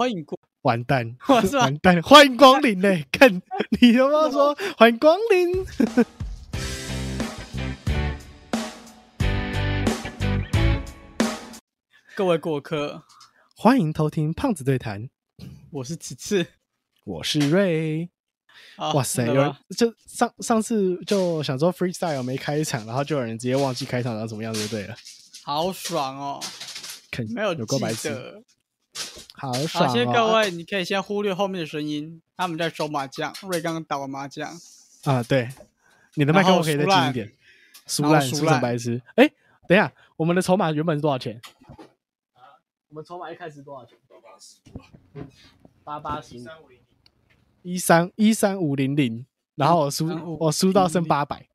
[0.00, 3.06] 欢迎过，完蛋，完蛋，欢迎光临嘞！
[3.12, 3.30] 看
[3.82, 5.62] 你有没有说欢迎光临？
[12.16, 13.02] 各位过客，
[13.54, 15.10] 欢迎偷听胖子对谈，
[15.70, 16.46] 我是此次。
[17.04, 18.08] 我是瑞。
[18.76, 24.96] 啊哇塞，有人就上上次就想说 freestyle 没开场，然后就有人直接忘记开场然后怎么样子就对了，
[25.44, 26.40] 好爽哦！
[27.10, 28.42] 肯没有有够白痴。
[29.34, 29.92] 好爽、好，哦！
[29.92, 33.32] 谢谢各位，你可以先忽略后面的声音，他们在收麻将。
[33.42, 34.50] 瑞刚刚打完麻将，
[35.04, 35.48] 啊，对，
[36.14, 37.32] 你的麦克风可以再近一点，
[37.86, 39.00] 输烂输成白痴。
[39.16, 39.26] 哎，
[39.66, 41.40] 等一下，我们的筹码原本是多少钱？
[42.88, 43.96] 我们筹码一开始多少钱？
[45.84, 46.40] 八八十五，
[47.62, 49.24] 一三一三五零零，
[49.54, 50.06] 然后我输
[50.38, 51.48] 我输到剩八百，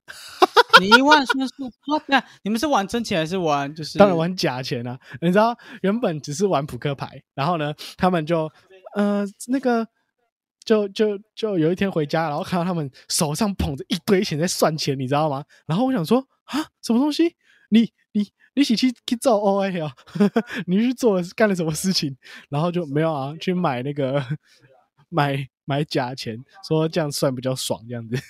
[0.79, 1.65] 你一万算数？
[1.65, 3.97] 啊，那你们是玩真钱还是玩就是？
[3.97, 4.99] 当然玩假钱啊！
[5.21, 8.51] 你知道原本只是玩扑克牌，然后呢，他们就
[8.95, 9.87] 呃那个
[10.63, 15.45] 就就就有一天回家，然后看到他们手上捧着一堆钱在算钱，你知道吗？
[15.65, 17.35] 然后我想说啊，什么东西？
[17.69, 18.21] 你你
[18.53, 19.91] 你一起去去做 O A 啊？
[20.67, 22.15] 你去做了干了什么事情？
[22.49, 24.23] 然后就没有啊，去买那个
[25.09, 28.15] 买买假钱，说这样算比较爽，这样子。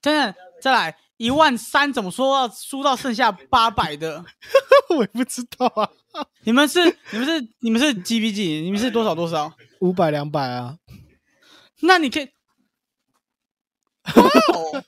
[0.00, 4.24] 真的再来一万三，怎么说到输到剩下 八百的？
[4.90, 5.90] 我也不知道啊，
[6.44, 8.60] 你们是你们是你们是几比几？
[8.62, 9.52] 你们是多少多少？
[9.80, 10.78] 五百两百啊，
[11.80, 12.24] 那你可以，
[14.54, 14.84] 哦！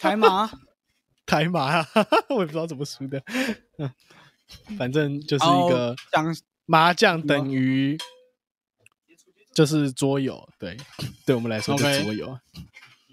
[0.00, 0.48] 台麻
[1.26, 1.88] 台麻啊，
[2.28, 3.20] 我也不知道怎么输的，
[3.78, 3.90] 嗯，
[4.78, 5.96] 反正就是一个
[6.66, 7.98] 麻将等于
[9.54, 10.76] 就是桌游，对，
[11.26, 12.38] 对我们来说就 OK 桌游。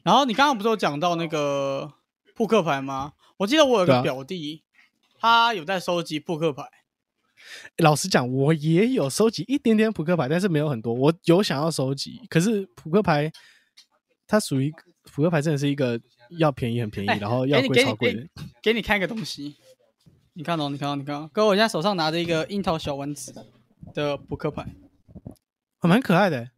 [0.06, 1.92] 然后你刚刚不是有讲到那个
[2.36, 3.14] 扑克牌吗？
[3.38, 4.64] 我记得我有个表弟，
[5.20, 6.64] 他有在收集扑克牌。
[7.78, 10.94] 老实讲，我也有收集一点点扑克牌，但是没有很多。
[10.94, 13.31] 我有想要收集，可是扑克牌
[14.28, 14.72] 它属于
[15.12, 16.00] 扑克牌，真的是一个
[16.38, 18.22] 要便宜很便宜，哎然后要贵超贵的
[18.62, 18.72] 给。
[18.72, 19.56] 给你看一个东西，
[20.34, 23.34] 你看哦，你看哦，你看哦，哥，我现在手上拿着一个樱桃小丸子
[23.91, 24.68] 的扑克牌，
[25.80, 26.51] 还蛮可爱的。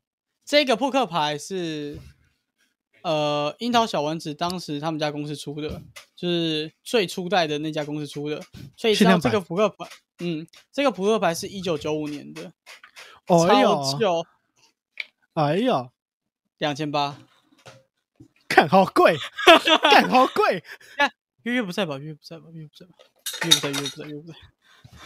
[0.43, 1.97] 这个扑克牌是
[3.03, 5.81] 呃樱桃小丸子当时他们家公司出的，
[6.15, 8.41] 就是最初代的那家公司出的，
[8.75, 9.87] 所以这个扑克牌，
[10.19, 12.51] 嗯，这个扑克牌是一九九五年的，
[13.27, 14.25] 超呦，旧，
[15.33, 15.89] 哎呦，
[16.57, 17.17] 两千八。
[18.49, 19.15] 看好贵，
[19.91, 20.63] 看好贵，
[21.43, 21.99] 月月不在吧？
[21.99, 22.45] 月月不在吧？
[22.51, 22.93] 月月不在吧？
[23.43, 24.37] 月月不在，月月不在，月月不在。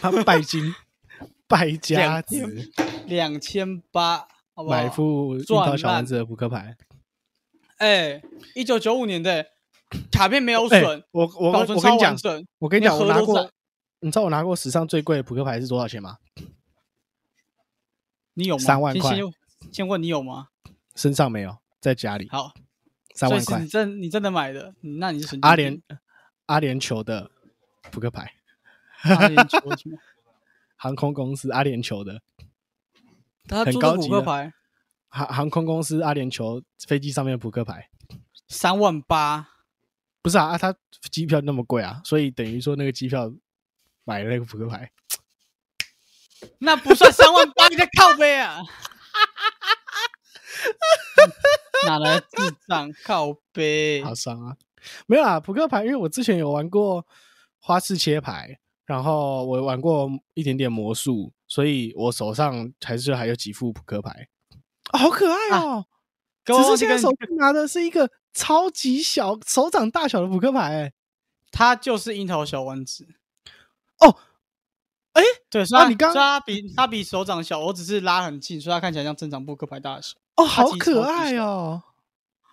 [0.00, 0.74] 他拜金
[1.46, 2.72] 败家两子。
[3.04, 4.76] 两千八，好不好？
[4.76, 6.74] 买一副樱桃小丸子的扑克牌。
[7.82, 8.22] 哎，
[8.54, 9.44] 一九九五年的
[10.12, 12.16] 卡片没有哎、损，我我我跟你讲。
[12.60, 13.50] 我跟你讲，我拿过
[13.98, 16.18] 你知道我拿过史上最贵的扑克牌是多少钱吗？
[18.34, 18.62] 你有吗？
[18.62, 19.18] 三万块
[19.72, 20.48] 先问你有吗？
[20.94, 22.52] 身上没有，在家里好，
[23.16, 23.66] 三万块你。
[23.66, 25.82] 真你真的买的，嗯那你是阿联
[26.46, 27.32] 阿联酋的
[27.90, 28.32] 扑克牌，
[29.02, 29.98] 阿联酋？
[30.78, 32.22] 航空公司阿联酋的
[33.48, 34.52] 他很做的扑高级的克牌
[35.12, 37.90] 航航空公司阿联酋飞机上面的扑克牌，
[38.48, 39.46] 三万八，
[40.22, 40.74] 不是啊啊，它
[41.10, 43.30] 机票那么贵啊，所以等于说那个机票
[44.04, 44.90] 买了那个扑克牌，
[46.58, 48.62] 那不算三万八，你在靠背啊？
[51.86, 54.02] 哪来的智障靠背？
[54.02, 54.56] 好伤啊！
[55.06, 57.06] 没有啊，扑克牌，因为我之前有玩过
[57.58, 64.28] 花式切牌，然后我玩过一点点魔术，所以我手上还是还有几副扑克牌，
[64.92, 65.84] 啊好可爱哦！
[66.44, 70.92] 只是现在手上拿的是一个超级小、手掌大小的扑克牌、欸，
[71.50, 73.06] 它就是樱桃小丸子。
[73.98, 74.16] 哦，
[75.12, 80.16] 哎，对，所以它啊你刚所以它比它比手掌小，我只是拉很近，所以它看起来像正常扑克牌大小。
[80.36, 81.82] 哦，好可爱小哦，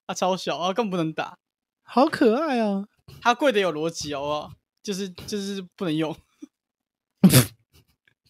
[0.05, 1.37] 它超小，啊，更不能打。
[1.81, 2.87] 好可爱哦！
[3.21, 4.51] 它贵的有逻辑，哦？
[4.83, 6.15] 就是就是不能用，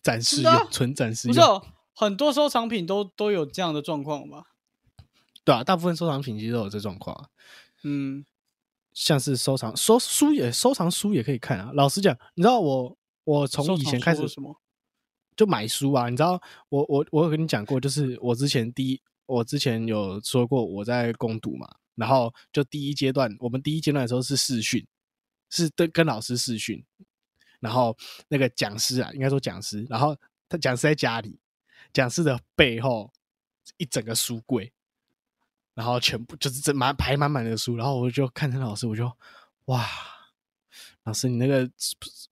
[0.01, 1.65] 展示用，纯展示用，
[1.99, 4.55] 很多收藏品都都有这样的状况吧？
[5.43, 7.27] 对啊，大部分收藏品其实都有这状况啊。
[7.83, 8.25] 嗯，
[8.93, 11.71] 像是收藏收书也收藏书也可以看啊。
[11.73, 14.61] 老实讲，你知道我我从以前开始什么？
[15.35, 24.87] 就买书啊，你知道我我我有跟你讲过，就是我之前第一我之前有说过我在攻读嘛，然后就第一阶段，我们第一阶段的时候是试训，
[25.49, 26.81] 是跟跟老师视讯，
[27.59, 27.97] 然后
[28.29, 30.15] 那个讲师啊，应该说讲师，然后
[30.47, 31.37] 他讲师在家里，
[31.93, 33.11] 讲师的背后
[33.77, 34.71] 一整个书柜，
[35.73, 39.11] 然后全部就是这满排满满的书，然后我就看着老师，我就
[39.65, 39.87] 哇，
[41.03, 41.69] 老师你那个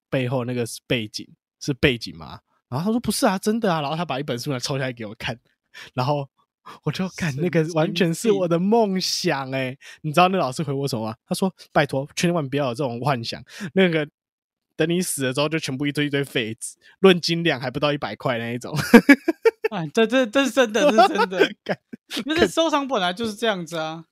[0.10, 1.28] 背后那个背景
[1.60, 2.40] 是背景吗？
[2.70, 5.40] 然后他说不是啊，真的啊，然后他把一本书来抽下来给我看，
[5.94, 6.30] 然后
[6.84, 11.16] 我就看那个完全是我的梦想哎、你知道那老师回我什么吗？
[11.26, 13.42] 他说拜托，千万不要有这种幻想，
[13.74, 14.06] 那个
[14.78, 18.74] 等你死了之后就全部一堆一堆废纸，论斤两还不到一百块那一种。
[19.72, 21.54] 哎，这这这是真的，这是真的。
[21.66, 21.78] 干
[22.24, 24.06] 就是收藏本来就是这样子啊。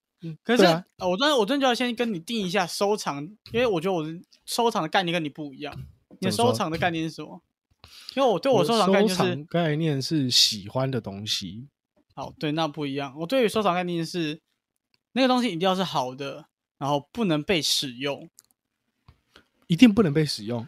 [0.43, 0.63] 可是、
[0.97, 3.23] 我真的我真的就要先跟你定一下收藏，
[3.53, 4.11] 因为我觉得我的
[4.45, 5.73] 收藏的概念跟你不一样。
[6.19, 7.41] 你的收藏的概念是什么？
[8.15, 11.67] 因为我对我的收藏概念就是收藏概念是喜欢的东西，
[12.15, 13.13] 好，对，那不一样。
[13.19, 14.41] 我对于收藏概念是
[15.11, 16.47] 那个东西一定要是好的，
[16.79, 18.27] 然后不能被使用。
[19.67, 20.67] 一定不能被使用。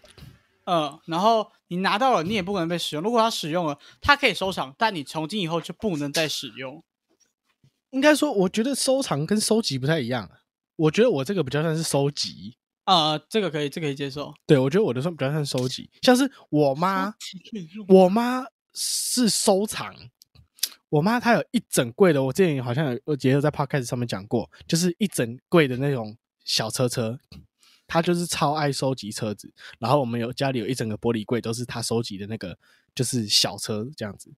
[0.65, 3.03] 嗯，然后你拿到了，你也不可能被使用。
[3.03, 6.83] 如果它使用了，它可以收藏，但你从今以后就不能再使用。
[7.91, 10.29] 应该说，我觉得收藏跟收集不太一样。
[10.75, 14.33] 我觉得我这个比较像是收集，啊、这个可以，这个可以接受。
[14.45, 17.13] 对我觉得我的算比较像收集，像是我妈，
[17.87, 19.95] 我妈是收藏。
[20.89, 27.17] 我妈她有一整柜的，我之前好像有我记得在 podcast 上面讲过，就是一整柜的那种小车车，
[27.87, 29.51] 她就是超爱收集车子。
[29.79, 32.57] 然后我们有家里有一整个玻璃柜，都是他收集的那个
[32.93, 34.31] 就是小车这样子。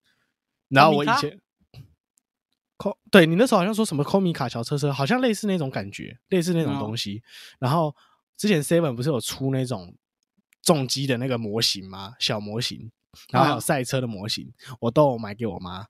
[0.69, 1.41] 然后我以前，
[2.77, 7.23] 扣对你那时候好像说什么扣米卡小车车，好像类似那种感觉，类似那种哦东西。
[7.57, 7.95] 然后
[8.37, 9.95] 之前 Seven 不是有出那种
[10.61, 12.13] 重机的那个模型吗？
[12.19, 12.91] 小模型，
[13.31, 15.87] 然后还有嗯赛车的模型，我都有买给我妈。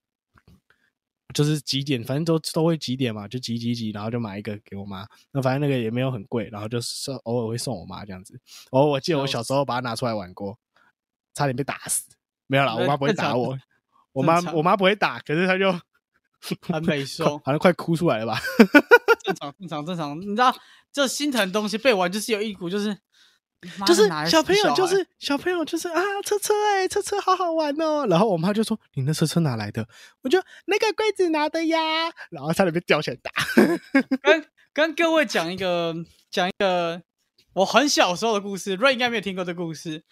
[1.34, 5.08] 就是几点，反正都都会几点嘛，就几几几，然后就买一个给我妈。
[5.32, 8.40] 那反正那个也没有很贵，然后就是偶尔会送我妈这样子。
[8.72, 10.58] 偶尔我记得我小时候把它拿出来玩过，
[11.36, 12.10] 差点被打死。
[12.48, 13.58] 没有啦，我妈不会打我，
[14.12, 15.72] 我妈我妈不会打，可是她就
[16.62, 18.40] 很 美说好像快哭出来了吧？
[19.24, 20.20] 正常，正常，正常。
[20.20, 20.52] 你知道，
[20.92, 22.98] 就心疼东西被玩就是有一股就是，妈
[23.86, 28.06] 就是小朋友，就是小朋友，就是啊，车车哎、车车好好玩哦。
[28.08, 29.86] 然后我妈就说：“你那车车哪来的？”
[30.24, 31.78] 我就那个柜子拿的呀。
[32.32, 33.32] 然后差点被吊起来打。
[34.22, 35.94] 跟 跟各位讲一个
[36.32, 37.02] 讲一个
[37.54, 40.04] 我很小时候的故事，瑞应该没有听过这故事。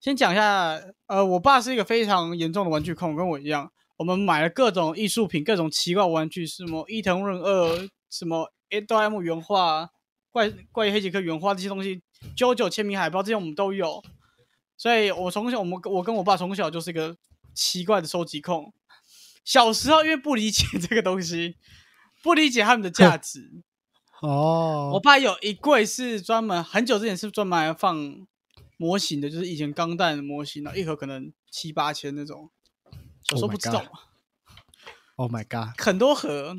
[0.00, 3.72] 先讲一下，呃，我爸是一个非常严重的玩具控，跟我一样。
[3.96, 9.88] 我们买了各种艺术品，各种奇怪玩具，什么伊藤润二，什么 A 哆啦 A 梦原画、
[10.30, 12.02] 怪怪异黑杰克原画这些东西，
[12.36, 14.02] 九九签名海报这些我们都有。
[14.76, 17.16] 所以我从小，我们我跟我爸从小就是一个
[17.54, 18.74] 奇怪的收集控。
[19.44, 21.56] 小时候因为不理解这个东西，
[22.22, 23.62] 不理解他们的价值，
[24.20, 28.26] 哦我爸有一柜是专门很久之前是专门来放
[28.76, 32.50] 模型的，就是以前钢弹的模型，然后一盒可能七八千那种。
[33.22, 33.84] 小时候 Oh 不知道
[35.16, 35.80] Oh my god！
[35.80, 36.56] 很多盒。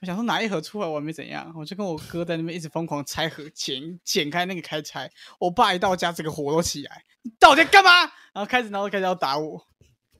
[0.00, 5.10] 我想说拿一盒出来我也没怎样，我就跟我哥在那边一直疯狂拆盒，剪剪开那个开拆。
[5.40, 7.90] 我爸一到家，整个火都起来，你到底在干嘛？
[8.32, 9.66] 然后开始，然后开始要打我。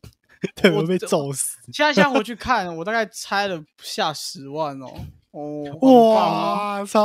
[0.56, 1.58] 对，我我被揍死。
[1.72, 5.06] 现在现在回去看，我大概拆了不下十万哦。
[5.30, 7.00] 哦，哇操！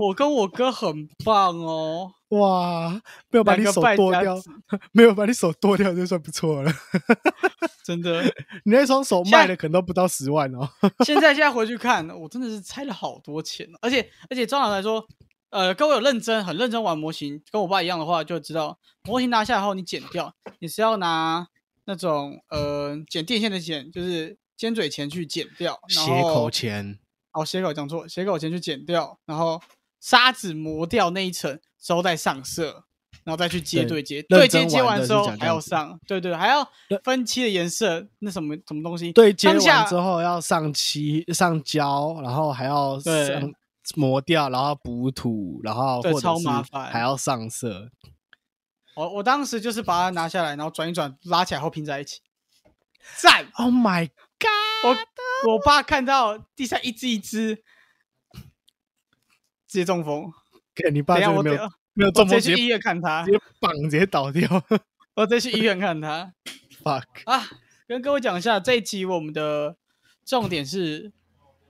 [0.00, 2.10] 我跟我哥很棒哦。
[2.30, 2.90] 哇，
[3.30, 4.36] 没有把你手剁掉，
[4.92, 6.72] 没有把你手剁掉就算不错了。
[7.84, 8.22] 真的，
[8.64, 10.68] 你那双手卖的可能都不到十万哦。
[11.04, 15.06] 现在现在回去看，我真的是拆了好多钱哦，而且而且正常来说，
[15.50, 21.46] 呃，各位有认真很认真玩模型，跟我爸一样的话，就知道模型拿下来后你剪掉，你是要拿
[21.84, 26.98] 那种呃剪电线的剪，就是尖嘴钳去剪掉，斜口后钳，
[27.32, 29.60] 哦斜口讲错，斜口钳去剪掉，然后
[30.00, 32.84] 砂纸磨掉那一层之后再上色。
[33.24, 36.70] 然后再去接对对接，认对接完之后还要上，对对，还要
[37.02, 43.52] 分漆的颜色，那什么什么东西，对接完之后要上漆、上胶，然后还要对上
[43.96, 47.90] 磨掉，然后补土，然后对超或者是麻烦还要上色。
[48.94, 52.20] 我我当时就是把它拿下来，然后转一转，拉起来后拼在一起，
[53.16, 54.08] 赞！Oh my！
[54.84, 57.56] 我我爸看到地上一只一只，
[59.66, 60.32] 直接中风。
[60.74, 64.48] 看你爸等一下我真的没有没有我中风，直接去医院看他直，接绑，直接倒掉。
[65.14, 66.34] 我直接去医院看他
[66.84, 67.06] Fuck！
[67.24, 67.48] 啊！
[67.86, 69.76] 跟各位讲一下，这一集我们的
[70.24, 71.12] 重点是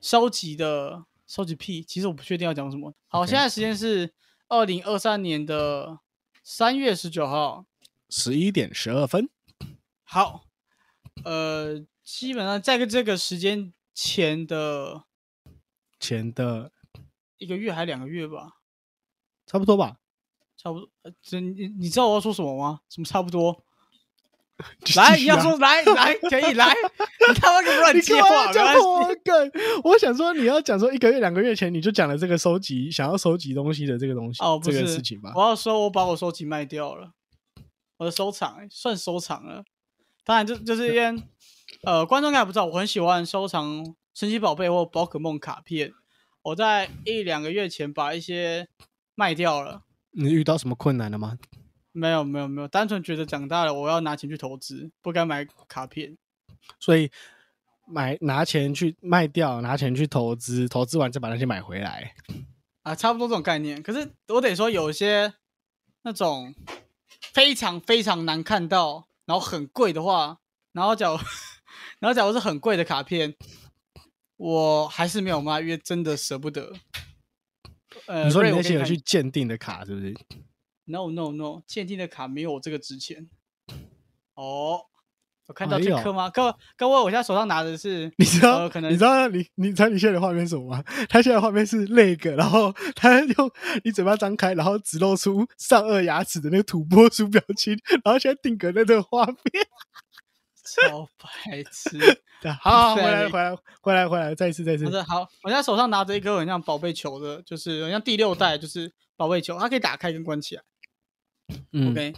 [0.00, 1.82] 收集的收集癖。
[1.82, 2.92] 其实我不确定要讲什么。
[3.06, 4.12] 好现在时间是
[4.48, 6.00] 二零二三年的
[6.42, 7.64] 三月十九号。
[8.08, 9.28] 十一点十二分，
[10.04, 10.44] 好，
[11.24, 15.02] 呃，基本上在这个时间前的
[15.98, 16.70] 前的
[17.36, 18.52] 一个月还两个月吧，
[19.44, 19.96] 差不多吧？
[20.56, 20.88] 差不多。
[21.02, 22.78] 呃这你你知道我要说什么吗？
[22.88, 23.64] 什么差不多？
[24.96, 26.72] 来，你要说来来，可以来，
[27.28, 28.74] 你他妈给我乱你干嘛接话，没要讲。
[28.74, 29.52] 破梗？
[29.82, 35.32] 我想说，你要讲说一个月、两个月前你就讲了这个收集想要收集东西的这个东西，这个哦不是事情吧？
[35.34, 37.10] 我要说，我把我收集卖掉了。
[37.96, 39.64] 我的收藏算收藏了。
[40.24, 41.22] 当然就就是因为
[41.82, 45.92] 呃，观众应该不知道，我很喜欢收藏神奇宝贝或宝可梦卡片。
[46.42, 48.68] 我在一两个月前把一些
[49.14, 49.82] 卖掉了。
[50.12, 51.38] 你遇到什么困难了吗？
[51.92, 56.16] 没有没有没有，单纯觉得长大了我要拿钱去投资，不该买卡片。
[56.78, 57.10] 所以
[57.86, 62.14] 买拿钱去卖掉，拿钱去投资，投资完再把那些买回来。
[62.82, 63.82] 啊，差不多这种概念。
[63.82, 65.32] 可是我得说，有些
[66.02, 66.54] 那种
[67.20, 70.38] 非常非常难看到，然后很贵的话，
[70.72, 71.18] 然后假如
[72.06, 73.34] 然后假如是很贵的卡片，
[74.36, 76.72] 我还是没有卖，因为真的舍不得。
[78.06, 80.14] 呃，你说你那些有去鉴定的卡是不是
[80.84, 83.28] ？No No No，鉴定的卡没有我这个值钱。
[84.34, 84.82] 哦，
[85.48, 86.30] 我看到这颗吗？
[86.30, 90.84] 各位各位，我现在手上拿的是， 你知道，呃可能你知道你你知道你现在的画面是什么吗？
[91.08, 93.50] 他现在的画面是那个，然后他用
[93.82, 99.36] 你嘴巴张开，然后只露出上颚牙齿的那个土拨鼠表情，然后现在定格在这个画面。
[100.66, 101.98] 超白痴。
[102.42, 105.20] 对好，好回来回来回来回来，再一次再一次好。
[105.42, 110.62] 我现在手上拿着一颗很像宝贝球的，就是很像第六代，就是宝贝球，它可以打开跟关起来。
[111.72, 112.14] 嗯 OK，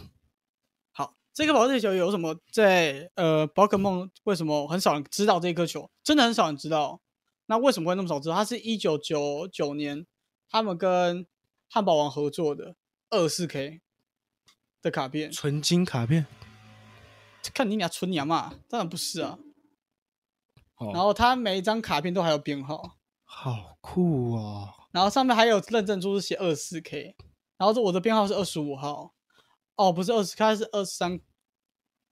[0.91, 5.89] 好，这个宝贝球有什么在呃宝可梦为什么很少人知道这颗球？
[6.03, 6.99] 真的很少人知道。
[7.45, 8.35] 那为什么会那么少知道？
[8.35, 10.05] 它是一九九九年
[10.49, 11.25] 他们跟
[11.69, 12.75] 汉堡王合作的
[13.09, 13.81] 二四 K
[14.81, 15.31] 的卡片。
[15.31, 16.25] 纯金卡片。
[17.53, 19.37] 看你俩纯娘嘛，当然不是啊。
[20.75, 22.97] 哦，然后它每一张卡片都还有编号。
[23.23, 24.73] 好酷哦！
[24.91, 27.15] 然后上面还有认证书是写二四 K，
[27.57, 29.13] 然后这我的编号是二十五号，
[29.75, 31.19] 哦，不是二十，它是二十三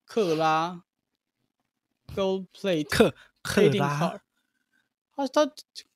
[0.06, 0.84] 克拉
[2.15, 4.22] Gold Plate 克克拉
[5.15, 5.51] 他他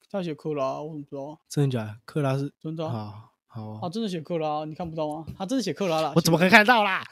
[0.10, 1.40] 他写克拉，我怎么不知道？
[1.48, 1.98] 真的假的？
[2.04, 5.26] 克拉是真的啊，好好啊，哦，真的写克拉，你看不到吗？
[5.38, 7.06] 他真的写克拉了，我怎么可以看到啦？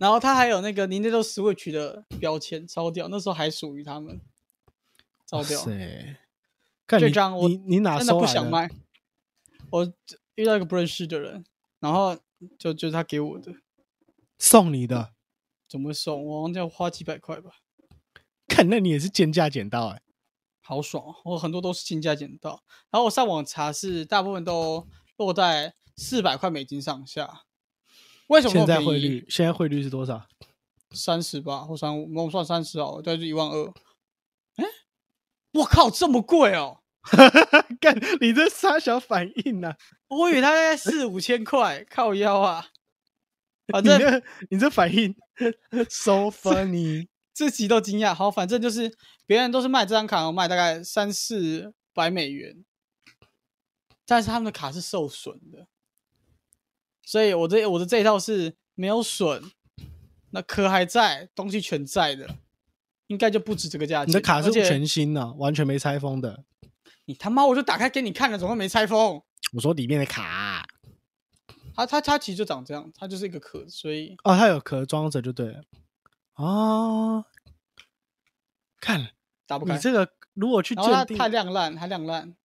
[0.00, 4.18] 然后他还有那个 Nintendo Switch 的标签，超屌，那时候还属于他们，
[5.26, 6.16] 超哇屌，塞！
[6.86, 8.14] 看你这张我你你哪真的？
[8.18, 8.70] 不想卖。
[9.70, 9.92] 我
[10.36, 11.44] 遇到一个不认识的人，
[11.80, 12.16] 然后
[12.58, 13.52] 就就是他给我的，
[14.38, 15.12] 送你的？
[15.68, 16.24] 怎么会送？
[16.24, 17.50] 我好像要花几百块吧，
[18.48, 20.02] 看，那你也是贱价捡到哎、
[20.62, 21.14] 好爽哦！
[21.24, 24.88] 我很多都是进价捡到，然后我上网查是大部分都
[25.18, 27.42] 落在四百块美金上下。
[28.30, 28.66] 为什么现？
[28.66, 30.24] 在汇率，现在汇率是多少？
[30.92, 33.66] 三十吧，或三五，我们算三十好了，大概就一万二。
[34.54, 34.64] 哎，
[35.52, 36.80] 我靠，这么贵哦！
[37.80, 39.76] 干，你这傻小反应呐、啊！
[40.08, 42.68] 我以为他大概四五千块，靠腰啊！
[43.66, 45.14] 反正这你这反应
[45.90, 47.08] so funny。
[47.32, 48.14] 自己都惊讶。
[48.14, 48.96] 好，反正就是
[49.26, 52.64] 别人都是卖这张卡，卖大概三四百美元，
[54.06, 55.66] 但是他们的卡是受损的，
[57.10, 59.42] 所以我这我的这一套是没有损，
[60.30, 62.36] 那壳还在，东西全在的，
[63.08, 64.10] 应该就不止这个价钱。
[64.10, 66.44] 你的卡是全新的，完全没拆封的。
[67.06, 69.20] 你他妈我就打开给你看了，怎么会没拆封？
[69.52, 70.64] 我说里面的卡
[71.74, 75.64] 它它它其实就长这样，它就是一个壳，所以哦，它有壳装着就对了。
[76.36, 77.24] 哦，
[78.80, 79.08] 看
[79.48, 79.74] 打不开。
[79.74, 82.36] 你这个如果去鉴定，太亮烂，它亮烂，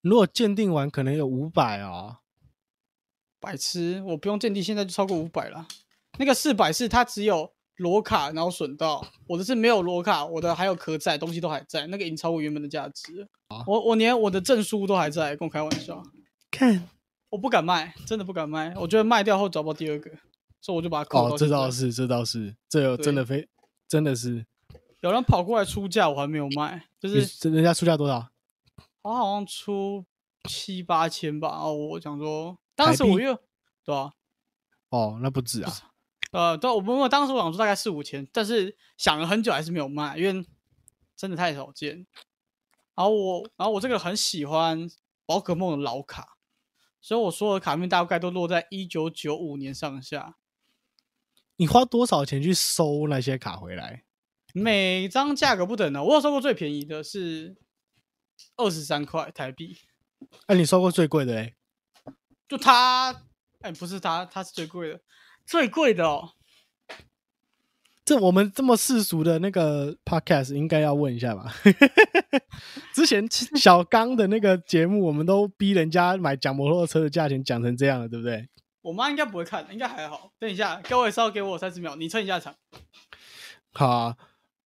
[0.00, 2.16] 如果鉴定完可能有五百哦。
[3.44, 4.02] 白痴！
[4.06, 5.66] 我不用鉴定，现在就超过五百了。
[6.18, 13.28] 那个四百是它只有裸卡，然后损到我的是没有裸卡，我的还有壳在，东西都还在，那个已经超过原本的价值。
[13.48, 16.02] 啊我我连我的证书都还在，跟我开玩笑，
[16.50, 16.88] 看
[17.28, 18.72] 我不敢卖，真的不敢卖。
[18.76, 20.10] 我觉得卖掉后找不到第二个，
[20.60, 21.48] 所以我就把它扣哦，到现在。
[21.48, 23.46] 这倒是，这倒是，这有真的非
[23.86, 24.46] 真的是，
[25.00, 28.28] 有人跑过来出价，我还没有卖，就是这人家出价多少？
[29.02, 30.04] 他好像出
[30.48, 31.48] 七八千吧。
[31.48, 33.38] 哦，我想说，当时我又
[33.84, 34.12] 对啊，
[34.88, 35.72] 哦，那不止啊。
[36.32, 40.46] 呃，对，我们我当时我想说大概四五千，但是想了很久还是没有卖，因为
[41.14, 42.06] 真的太少见。
[42.96, 44.88] 然后我，然后我这个很喜欢
[45.26, 46.36] 宝可梦的老卡，
[47.00, 50.36] 所以我所有的卡片大概都落在一九九五年上下，
[51.56, 54.04] 你花多少钱去收那些卡回来？
[54.52, 56.02] 每张价格不等的。
[56.02, 57.56] 我有收过最便宜的是
[58.56, 59.78] 二十三块台币，
[60.48, 61.54] 那、你收过最贵的嘞？
[62.48, 63.22] 就它，
[63.60, 65.00] 哎，不是它，它是最贵的，
[65.46, 66.32] 最贵的哦。
[68.04, 71.50] 这我们这么世俗的那个 podcast 应该要问一下吧？
[72.92, 78.46] 之前 小刚的那个节目，我们都逼人家买讲摩托车的价钱讲成这样了，对不对？
[78.82, 80.30] 我妈应该不会看，应该还好。
[80.38, 82.54] 等一下，各位稍给我三十秒，你撑一下场。
[83.72, 84.16] 好啊、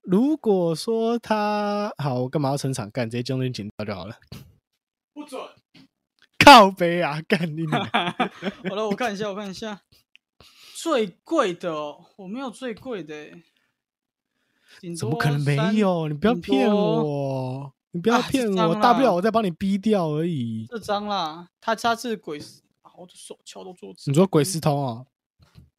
[0.02, 3.08] 如果说他好，我干嘛要撑场干？
[3.08, 4.16] 直接将军剪掉就好了。
[5.14, 5.40] 不准。
[6.58, 7.84] 靠背啊，干你娘！
[8.70, 9.82] 好了，我看一下，我看一下。
[10.74, 16.08] 最贵的哦，我没有最贵的欸，怎么可能没有？
[16.08, 20.66] 你不要骗我，你不要骗我，张大不了我再帮你逼掉而已。
[20.70, 24.10] 这张啦，他他是鬼丝，啊我的手敲到桌子。
[24.10, 25.04] 你说鬼丝通啊？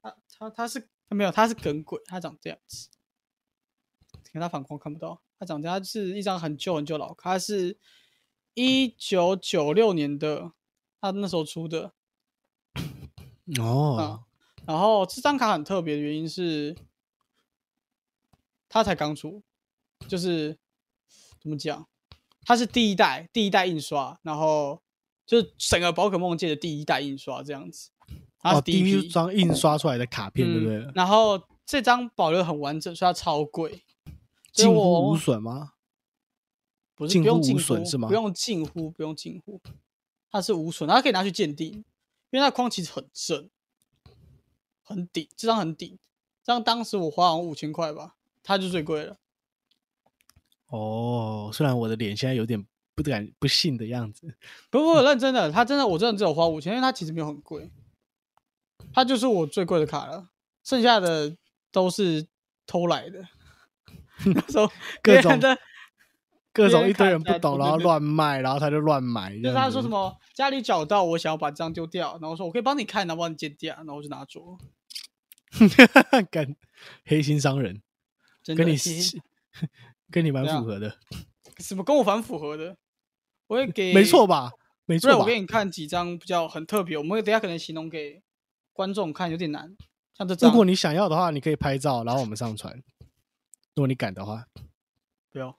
[0.03, 2.89] 他他他是没有，他是梗鬼，他长这样子。
[4.31, 7.79] 看他反光看不到，他长这样，它是一张很旧很旧老卡，它是
[8.53, 10.51] 一九九六年的，
[11.01, 11.93] 它那时候出的。
[13.59, 14.23] 哦，
[14.65, 16.75] 然后这张卡很特别的原因是，
[18.67, 19.41] 它才刚出，
[20.07, 20.57] 就是
[21.39, 21.87] 怎么讲，
[22.45, 24.81] 它是第一代第一代印刷，然后
[25.25, 27.89] 就是整个宝可梦界的第一代印刷这样子。
[28.37, 30.77] 它哦，是第一张印刷出来的卡片，对不对？
[30.77, 33.83] 嗯然后这张保留很完整，所以它超贵。
[34.51, 35.73] 近乎无损吗？
[36.95, 39.61] 不是近乎无不用近乎损是吗不用近乎，不用近乎，
[40.31, 41.73] 它是无损，它可以拿去鉴定，
[42.29, 43.49] 因为那框其实很正，
[44.83, 45.97] 很顶，这张很顶，
[46.43, 49.17] 这张当时我花好像五千块吧，它就最贵了。
[50.67, 54.35] 哦，虽然我的脸现在有点不敢不信的样子，
[54.69, 57.71] 不不， 认真的，它真的我真的只有花五千，因为它其实没有很贵，
[58.93, 60.29] 它就是我最贵的卡了，
[60.63, 61.35] 剩下的
[61.71, 62.27] 都是
[62.67, 63.27] 偷来的。
[64.25, 64.67] 那时候
[65.01, 65.57] 各种别人的
[66.59, 74.57] 各种一堆人不懂，然后乱卖，然后他就乱买，就是他说什么家里找到，我想要把这张丢掉，然后我说我可以帮你看，然后帮你剪掉，然后我就拿走。
[75.51, 76.55] 么 干
[77.05, 77.81] 黑心商人，
[78.55, 78.75] 跟你
[80.11, 80.97] 跟你蛮符合的，
[81.57, 82.77] 什么跟我反符合的，
[83.47, 84.27] 我会给 没错？
[84.27, 84.51] 吧？
[84.85, 85.17] 没错吧？
[85.17, 88.21] 我给你看几张比较很特别，我们等下可能形容给
[88.73, 89.75] 观众看有点难，
[90.17, 92.75] 像这张如果你想要的话，你可以拍照，然后我们上传。
[93.75, 94.45] 如果你敢的话，
[95.31, 95.58] 不要，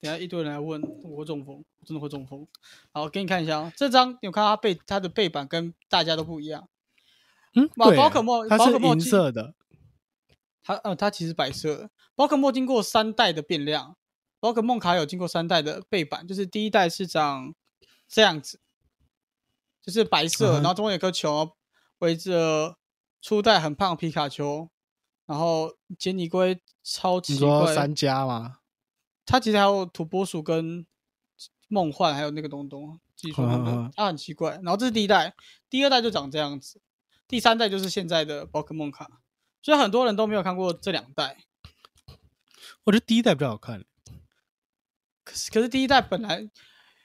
[0.00, 2.46] 等一下一堆人来问，我会中风，我真的会中风。
[2.90, 6.68] 好，给你看一下哦，这张你有看到它背它的背板跟大家都不一样，
[7.54, 9.54] 嗯，哇对，宝可梦它是银色的，
[10.62, 13.96] 它呃它其实白色的，宝可梦经过三代的变量，
[14.38, 17.54] 宝可梦卡有经过三代的背板，就是第一代是长
[18.08, 18.58] 这样子，
[19.82, 21.52] 就是白色，嗯然后中间有颗球
[21.98, 22.78] 围着
[23.20, 24.70] 初代很胖的皮卡丘，
[25.26, 28.59] 然后杰尼龟超你奇怪，说三家吗？
[29.30, 30.84] 它其实还有土拨鼠跟
[31.68, 33.42] 梦幻，还有那个东东，技术
[33.94, 34.54] 它很奇怪。
[34.64, 35.32] 然后这是第一代，
[35.68, 36.80] 第二代就长这样子，
[37.28, 39.08] 第三代就是现在的宝可梦卡，
[39.62, 41.36] 所以很多人都没有看过这两代。
[42.82, 43.84] 我觉得第一代比较好看。
[45.22, 46.50] 可是可是第一代本来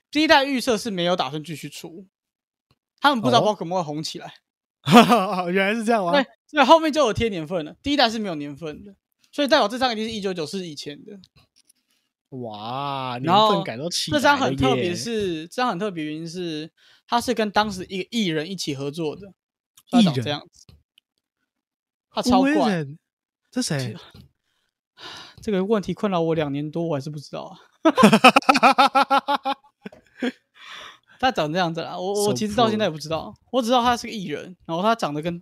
[0.10, 2.08] 第一代预设是没有打算继续出，
[3.00, 4.34] 他们不知道哦宝可梦会红起来，
[5.54, 6.12] 原来是这样啊？
[6.12, 7.76] 对，所以后面就有贴年份了。
[7.84, 8.96] 第一代是没有年份的，
[9.32, 11.20] 所以代表这张一定是一九九四以前的。
[12.42, 16.72] 哇，年然后份感都起这张很特别耶是，这张很特别原因是
[17.08, 19.34] 他是跟当时一个艺人一起合作的，
[19.90, 20.68] 他长艺人这样子，
[22.10, 22.70] 他超威怪。
[22.70, 23.00] 人，
[23.52, 23.96] 这谁？
[25.42, 27.60] 这个问题困扰我两年多，我还是不知道啊。
[31.20, 35.42] 他长这样子啦，我我其实到现在也不知道，我只知道他是个艺人，然后他长得跟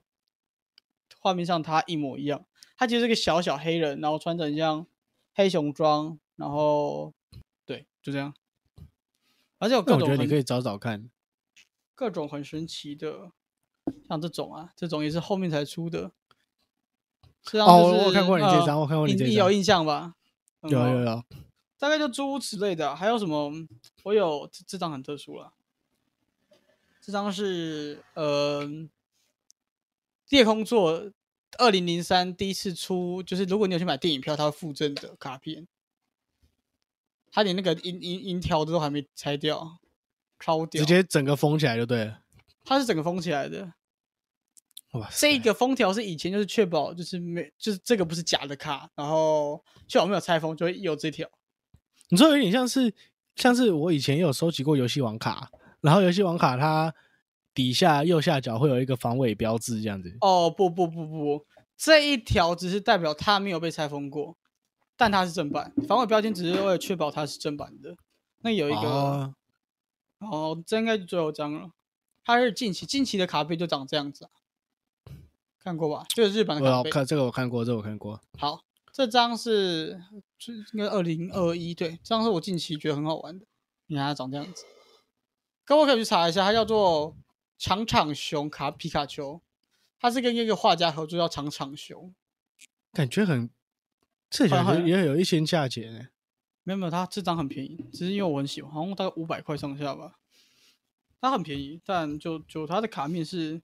[1.20, 2.46] 画面上他一模一样。
[2.76, 4.86] 他其实是个小小黑人，然后穿着很像
[5.34, 7.14] 黑熊装，然后
[7.66, 8.34] 对，就这样。
[9.60, 11.10] 而且有那我觉各种很得你可以找找看。
[11.96, 13.32] 各种很神奇的，
[14.08, 16.12] 像这种啊，这种也是后面才出的。
[17.52, 20.16] 哦就是我看过你这呃张我看过你这张你有印象吧？
[20.62, 21.24] 有有有，
[21.78, 23.52] 大概就诸如此类的啊、还有什么？
[24.04, 25.52] 我有这这张很特殊了，
[27.02, 28.66] 这张是呃
[30.30, 31.12] 夜空座
[31.58, 35.68] 二零零三第一次出，就是如果你有去买电影票，它会附赠的卡片，
[37.34, 39.80] 它连那个银银银条都还没拆掉，
[40.40, 42.20] 超屌，直接整个封起来就对了。
[42.64, 43.74] 它是整个封起来的。
[44.92, 51.28] 哇塞，这个封条是以前就是确保就是没就是这个不是假的卡，然后确保没有拆封就会有这条。
[52.10, 52.94] 你说有点像是
[53.36, 55.50] 像是我以前有收集过游戏王卡，
[55.82, 56.94] 然后游戏王卡它
[57.56, 60.16] 底下右下角会有一个防伪标志这样子。
[60.22, 64.38] 哦不不不不，这一条只是代表它没有被拆封过，
[65.04, 65.74] 但它是正版。
[65.86, 67.98] 防伪标签只是为了确保它是正版的。
[68.42, 69.36] 那有一个哦
[70.20, 71.72] 哦这应该就最后一张了。
[72.24, 74.32] 它是近期近期的卡片就长这样子啊，
[75.60, 76.06] 看过吧？
[76.16, 76.78] 就是日本的。
[76.78, 78.22] 我看这个我看过，这个我看过。
[78.38, 78.62] 好，
[78.94, 80.02] 这张是
[80.38, 83.46] 是应该二零二一，对，这张是我近期觉得很好玩的。
[83.88, 84.64] 你看它长这样子，
[85.66, 87.18] 各位可以去查一下，它叫做
[87.58, 89.42] 长场熊卡皮卡丘，
[90.00, 92.16] 它是跟一个画家合作，叫长场熊。
[92.94, 93.50] 感觉很，
[94.34, 96.10] 这感好像也有一些价钱欸
[96.64, 100.16] 没有没有，它这张很便宜，只是因为我很喜欢，好像大概五百块上下吧。
[101.22, 103.62] 它很便宜，但就就它的卡面是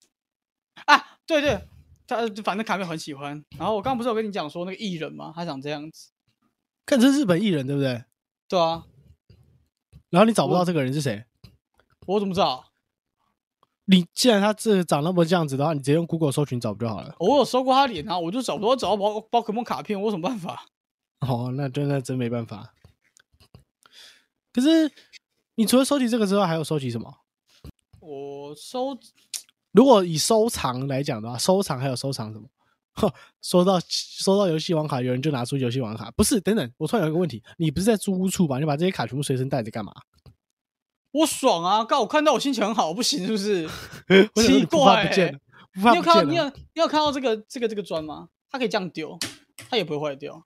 [0.85, 1.59] 啊，对对，
[2.05, 3.43] 他反正卡面很喜欢。
[3.57, 5.33] 然后我刚刚不是有跟你讲说那个艺人吗？
[5.35, 6.11] 他长这样子。
[6.85, 8.03] 看这是日本艺人对不对？
[8.47, 8.85] 对啊。
[10.11, 11.25] 然后你找不到这个人是谁？
[12.05, 12.68] 我怎么知道？
[13.91, 17.15] 你既然他这长那么这样子的话，你直接用 Google 搜寻找不就好了？
[17.17, 20.63] 我有搜过他脸啊，我就找不到找到宝宝可梦卡片，我有什么办法？
[21.27, 22.75] 哦，那真的真没办法。
[24.53, 24.91] 可是
[25.55, 27.11] 你除了收集这个之外，还有收集什么？
[27.99, 28.95] 我收，
[29.71, 32.47] 如果以收藏来讲的话，收藏还有收藏什么？
[33.41, 36.39] 收到收到游戏王卡，有人就拿出游戏王卡，不是？
[36.39, 38.59] 等等，我突然有一个问题，你不是在租屋处吧？
[38.59, 39.91] 你把这些卡全部随身带着干嘛？
[41.11, 41.83] 我爽啊！
[41.83, 43.67] 刚我看到我心情很好，不行是不是？
[44.45, 45.11] 奇怪，
[45.73, 48.29] 你有看到你有你有看到这个这个这个砖吗？
[48.51, 49.17] 它可以这样丢，
[49.69, 50.45] 它也不会坏掉。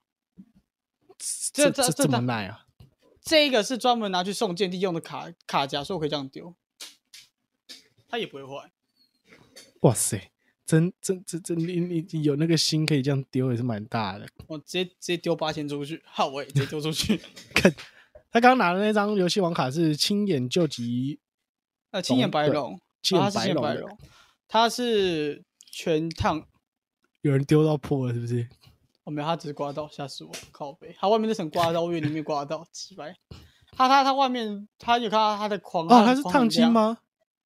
[1.54, 2.66] 这这这么耐啊！
[3.22, 6.54] 这个是专门拿去送鉴定用的卡卡夹，所以我可以这样丢，
[8.10, 8.72] 它也不会坏。
[9.82, 10.32] 哇塞，
[10.66, 14.28] 真真真真，你你有那个心可以这样丢，也是蛮大的。
[14.48, 17.22] 我直接直接丢八千出去，好，我也直接丢出去。
[17.56, 17.74] 看
[18.34, 21.20] 他刚刚拿的那张游戏王卡是青眼救急，
[21.92, 23.96] 呃，青眼白龙，青眼白龙，
[24.48, 26.44] 他是全烫，
[27.22, 28.50] 有人丢到破了是不是？
[29.04, 30.32] 我没有，他只是刮到，吓死我！
[30.52, 33.16] 靠背，他外面那层刮到，我以为里面刮到，奇怪。
[33.74, 36.04] 他他他外面，他有看到他的框啊？
[36.04, 36.98] 他是烫金吗？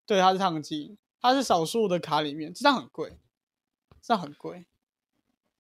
[0.06, 3.10] 对，他是烫金，他是少数的卡里面，这张很贵，
[4.02, 4.66] 这张很贵。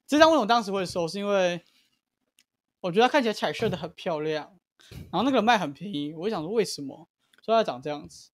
[0.05, 1.05] 这张为什么当时会收？
[1.05, 1.65] 是因为
[2.79, 4.56] 我觉得它看起来彩色的很漂亮，
[5.11, 7.07] 然后那个卖很便宜，我就想说为什么？
[7.43, 8.29] 所以它长这样子。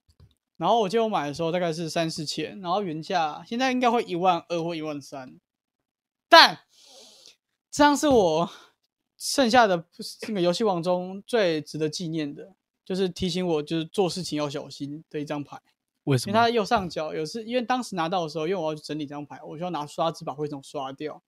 [0.56, 5.38] 然后我记得我买的时候大概是三四千，然后原价现在应该会一万二或一万三，
[6.28, 6.60] 但。
[7.74, 8.50] 这张是我
[9.16, 9.86] 剩下的
[10.28, 15.58] 那个游戏王中最值得纪念的，就是提醒我就是做事情要小心的一张牌。
[16.04, 16.30] 为什么？
[16.30, 21.22] 因为它右上角有是，因为当时拿到的时候，因为我要去整理这张牌，我需要拿刷子把灰尘刷掉，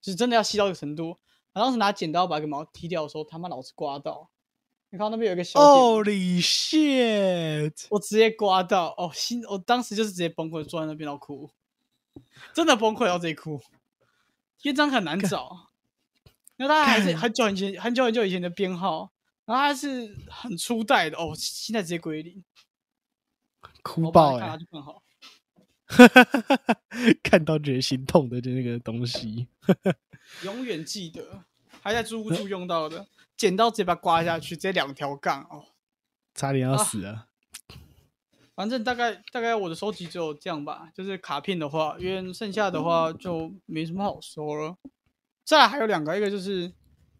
[0.00, 1.16] 就是真的要细到一个程度。
[1.54, 4.30] 我当时拿剪刀把一个毛剃掉的时候，他妈老是刮到。
[4.90, 7.86] 你看那边有一个小点，Holy shit！
[7.88, 11.50] 我直接刮到，哦，心，我当时就是直接崩溃，坐在那边要哭，
[12.52, 13.60] 真的崩溃到这一哭。
[14.58, 15.70] 这张很难找，
[16.56, 19.10] 因为它还是很久以前、很久很久以前的编号，
[19.46, 22.44] 然后它是很初代的哦，现在直接归零，
[23.82, 24.58] 哭爆哎！
[27.22, 29.48] 看到觉得心痛的就那个东西，
[30.44, 31.44] 永远记得，
[31.80, 33.06] 还在租屋处用到的，
[33.36, 35.66] 剪刀直接把它刮下去，直接两条杠哦，
[36.34, 37.28] 差点要死了。
[38.54, 44.76] 反正大概大概我的收集只有这样吧，就是卡片的话，因为剩下的话就没什么好收了。
[45.44, 46.72] 再来还有两个，一个就是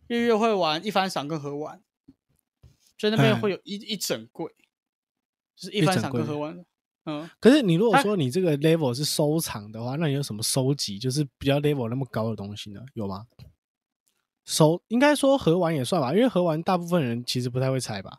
[0.09, 1.83] 月月会玩一番赏跟盒玩，
[2.99, 4.55] 所以那边会有一一整柜，
[5.57, 6.65] 就是一番赏跟盒玩。
[7.05, 10.99] 嗯，可是你如果说你这个 level 是收藏的话，那你有什么收集？
[10.99, 12.81] 就是比较 level 那么高的东西呢？
[12.95, 13.27] 有吗？
[14.45, 18.19] 收应该说盒玩也算吧，因为盒玩大部分人其实不太会拆吧。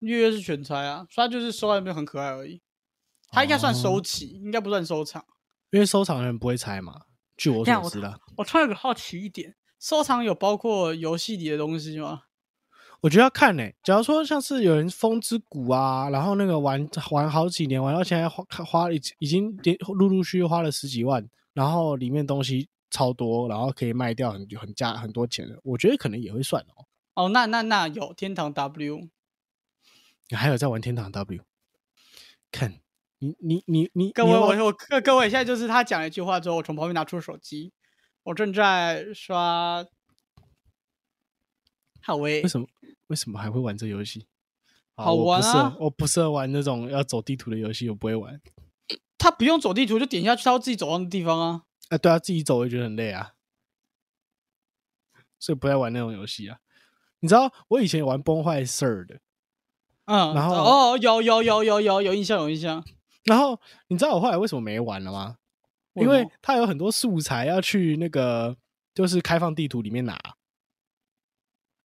[0.00, 2.60] 月月是全拆啊，所以就是收在那边很可爱而已。
[3.30, 5.24] 他应该算收集，应该不算收藏，
[5.70, 7.02] 因为收藏的人不会拆嘛。
[7.36, 12.22] 据我所知的，我突然有个好奇一点，收藏有包括游戏里的东西吗？
[13.06, 13.62] 我觉得要看呢。
[13.84, 19.56] 假如说像是有人风之谷啊，然后那个玩玩好几年，玩到现在花花已已经
[19.94, 26.84] 陆陆续续花了十几万，然后里面东西超多，然后可以卖掉很很加很多钱的，我觉得可能也会算哦。
[27.14, 29.08] 哦，那那那有天堂 W。
[30.28, 31.42] 你还有在玩天堂 W？
[32.50, 32.80] 看
[33.20, 37.72] 你你你你各位我我各各位现在就是他讲了一句话之后，我从旁边拿出手机，
[38.24, 39.86] 我正在刷。
[42.02, 42.68] 好喂，为什么
[43.08, 44.26] 为什么还会玩这游戏？
[44.94, 45.76] 好玩啊！
[45.80, 48.40] 我不适合玩那种要走地图的游戏，我不会玩。
[49.18, 51.62] 他不用走地图，就点下去，他会自己走到那地方啊。
[51.88, 53.34] 啊，对啊，自己走我也觉得很累啊，
[55.38, 56.58] 所以不爱玩那种游戏啊。
[57.20, 59.20] 你知道我以前玩崩坏 Sir 的。
[60.06, 62.84] 嗯，然后哦，有有有有有有印象有印象。
[63.24, 65.38] 然后你知道我后来为什么没玩了吗？
[65.94, 68.56] 因为他有很多素材要去那个
[68.94, 70.18] 就是开放地图里面拿，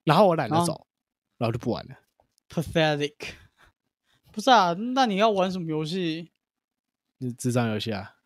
[0.04, 0.86] 然后我懒得走，
[1.42, 1.96] 然后就不玩了。
[2.50, 3.16] Pathetic，
[4.32, 4.74] 不是啊？
[4.74, 6.30] 那你要玩什么游戏？
[7.38, 8.18] 智障游戏啊！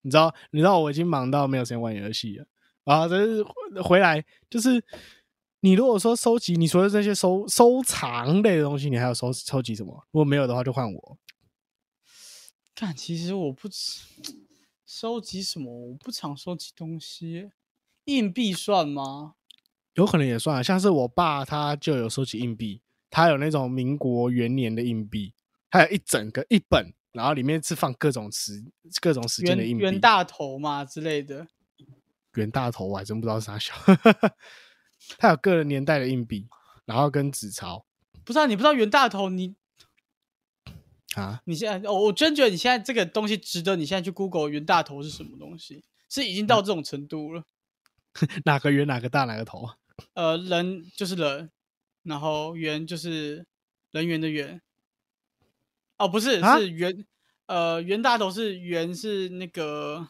[0.00, 2.46] 你知道你知道我已经忙到没有时间玩游戏了
[2.84, 3.06] 啊！
[3.06, 3.42] 这是
[3.82, 4.82] 回来就是。
[5.62, 9.92] 你如果说收集，你除了这些收收藏类的东西，你还要收收集什么？
[10.10, 11.18] 如果没有的话，就换我。
[12.74, 13.68] 但，其实我不
[14.86, 17.50] 收集什么，我不常收集东西。
[18.06, 19.34] 硬币算吗？
[19.94, 25.34] 有可能也算啊，像是我爸他就有收集硬币，他有那种民国元年的硬币，
[25.68, 28.64] 还有一整个一本然后里面是放各种时
[29.00, 31.46] 各种时间的硬币，袁袁大头嘛之类的。
[32.34, 33.74] 袁大头我还真不知道是啥小，
[35.18, 36.46] 他有个人年代的硬币，
[36.84, 37.84] 然后跟纸钞
[38.24, 39.56] 不是啊，你不知道袁大头，你
[41.16, 47.42] 啊，你现在，哦我真觉得你现在这个东西值得你现在去 Google 袁大头是什么东西，是已经到这种程度了。
[48.44, 49.68] 哪个圆哪个大哪个头？
[50.14, 51.50] 呃，人就是人，
[52.02, 53.46] 然后圆就是
[53.90, 54.60] 人员的圆。
[55.98, 57.04] 哦，不是，啊是圆，
[57.46, 60.08] 呃，袁大头是圆是那个，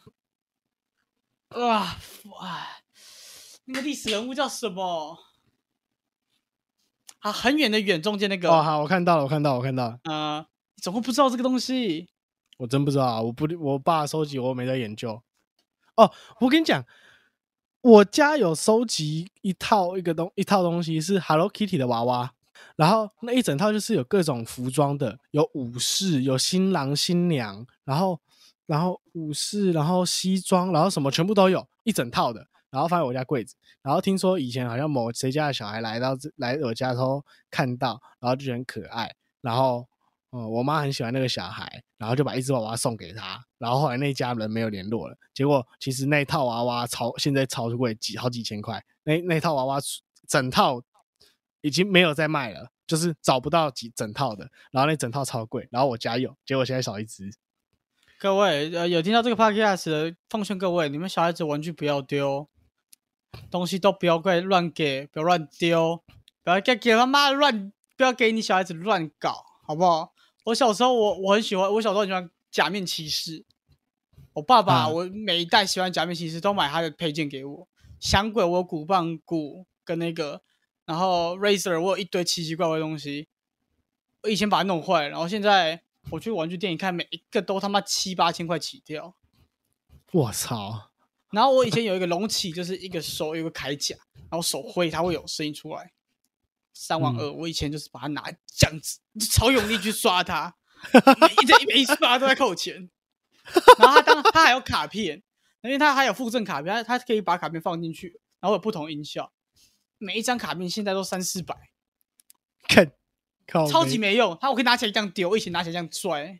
[1.49, 1.97] 哇
[2.39, 2.67] 哇，
[3.65, 5.17] 那个历史人物叫什么？
[7.19, 12.09] 啊，很远的远，中间那个，哦，好，我看到了，我看到了，我看到了，呃，你怎么会不知道这个东西？
[12.57, 15.21] 我真不知道啊，我不，我爸收集，我没在研究。
[15.97, 16.85] 哦，我跟你讲，
[17.81, 22.31] 我家有收集一套一个东一套东西是 Hello Kitty 的娃娃，
[22.75, 28.19] 然后那一整套就是有各种服装的，有武士，有新郎新娘，然后
[28.67, 33.55] 然后武士，然后西装，然后什么全部都有，一整套的，然后放在我家柜子。
[33.81, 39.87] 然后听说以前好像某谁家的小孩来到这来我家的时候看到，然后就觉得很可爱，然后。
[40.31, 45.17] 哦，我妈很喜欢那个小孩，然后就把一只娃娃送给他，然后后来那家人没有联络了。
[45.33, 48.81] 结果其实那套娃娃超现在超贵，几好几千块。
[49.03, 49.77] 那那套娃娃
[50.27, 50.81] 整套
[51.59, 54.49] 已经没有在卖了，就是找不到几整套的。
[54.71, 57.29] 然后那整套超贵，然后我家有，结果现在少一只。
[58.17, 62.47] 各位，呃，有听到这个 podcast 的，奉劝各位，你们小孩子玩具不要丢，
[63.49, 66.01] 东西都不要怪乱给，不要乱丢，
[66.41, 70.10] 不要给给他妈乱，不要给你小孩子乱搞，好不好？
[70.43, 73.45] 我小时候我我很喜欢，我小时候很喜欢假面骑士。
[74.33, 77.67] 我爸爸，啊我每一代喜欢假面骑士都买他的配件给我。
[77.99, 80.41] 响鬼我有鼓棒鼓跟那个，
[80.85, 83.27] 然后 Razer 我有一堆奇奇怪怪的东西。
[84.23, 89.15] 我以前把它弄坏，然后现在我去玩具店一看，每一个都他妈七八千块起跳。
[90.11, 90.91] 我操！
[91.31, 93.95] 然后我以前有一个龙起，就是一个手有个铠甲，
[94.29, 95.91] 然后手挥它会有声音出来。
[96.73, 98.99] 三万二，我以前就是把它拿这样子，
[99.31, 100.55] 超用力去刷它，
[101.19, 102.89] 每 一直每一刷都在扣钱。
[103.79, 105.21] 然后它当它还有卡片，
[105.63, 109.33] 因为它还有附赠卡片，它它可以把卡片放进去，然后有不同音效。
[109.97, 111.55] 每一张卡片现在都三四百，
[112.67, 112.91] 看，
[113.47, 114.37] 靠超级没用。
[114.39, 116.39] 它我可以拿起来这样丢，我以前拿起来这样拽。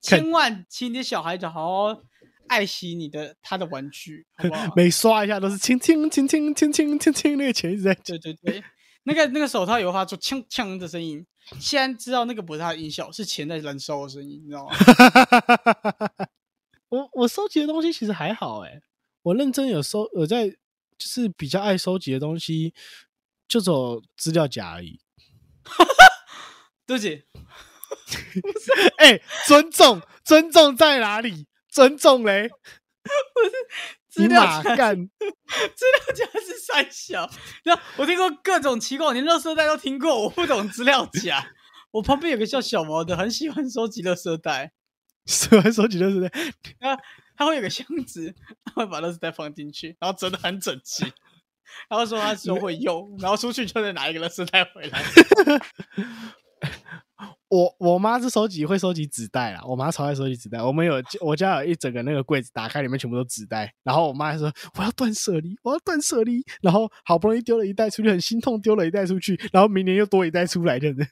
[0.00, 2.02] 千万请你的小孩子好好
[2.48, 4.72] 爱惜你的他的玩具，好不好？
[4.76, 8.62] 每刷一下都是轻轻轻轻轻轻轻轻，那个钱一直在对对对，
[9.04, 11.26] 那个那个手套也会发出锵锵的声音。
[11.58, 14.76] 现在知道那个不是它的音效，是钱在燃烧的声音，你知道吗？
[16.88, 18.80] 我我收集的东西其实还好哎、
[19.22, 22.72] 我认真有收有在就是比较爱收集的东西，
[23.48, 25.00] 就走资料夹而已。
[26.86, 27.24] 对不起，
[28.98, 31.46] 哎、尊重尊重在哪里？
[31.68, 32.50] 尊重嘞？
[34.12, 34.76] 资料夹？
[34.94, 37.30] 资料夹是三小，
[37.64, 41.50] 然后我听过各种奇怪，我连乐色袋都听过，我不懂资料夹。
[41.92, 44.72] 我旁边有个叫小毛的，很喜欢收集乐色袋，
[45.24, 46.30] 喜欢收集的是不是？
[47.34, 51.04] 他会有个箱子，他会把乐色袋放进去，然后折的很整齐。
[51.88, 55.02] 然后说他说会用，然后出去就再拿一个乐色袋回来。
[57.48, 60.62] 我我妈是收集会收集纸袋啦，我妈超爱收集纸袋。
[60.62, 63.72] 我们有我家有一整个那个柜子，打开里面全部都纸袋。
[63.82, 66.42] 然后我妈还说我要断舍离，我要断舍离。
[66.62, 71.06] 然后好不容易丢了一袋出去，很心痛，丢了一袋出去，然后明年又多一袋出来，真 的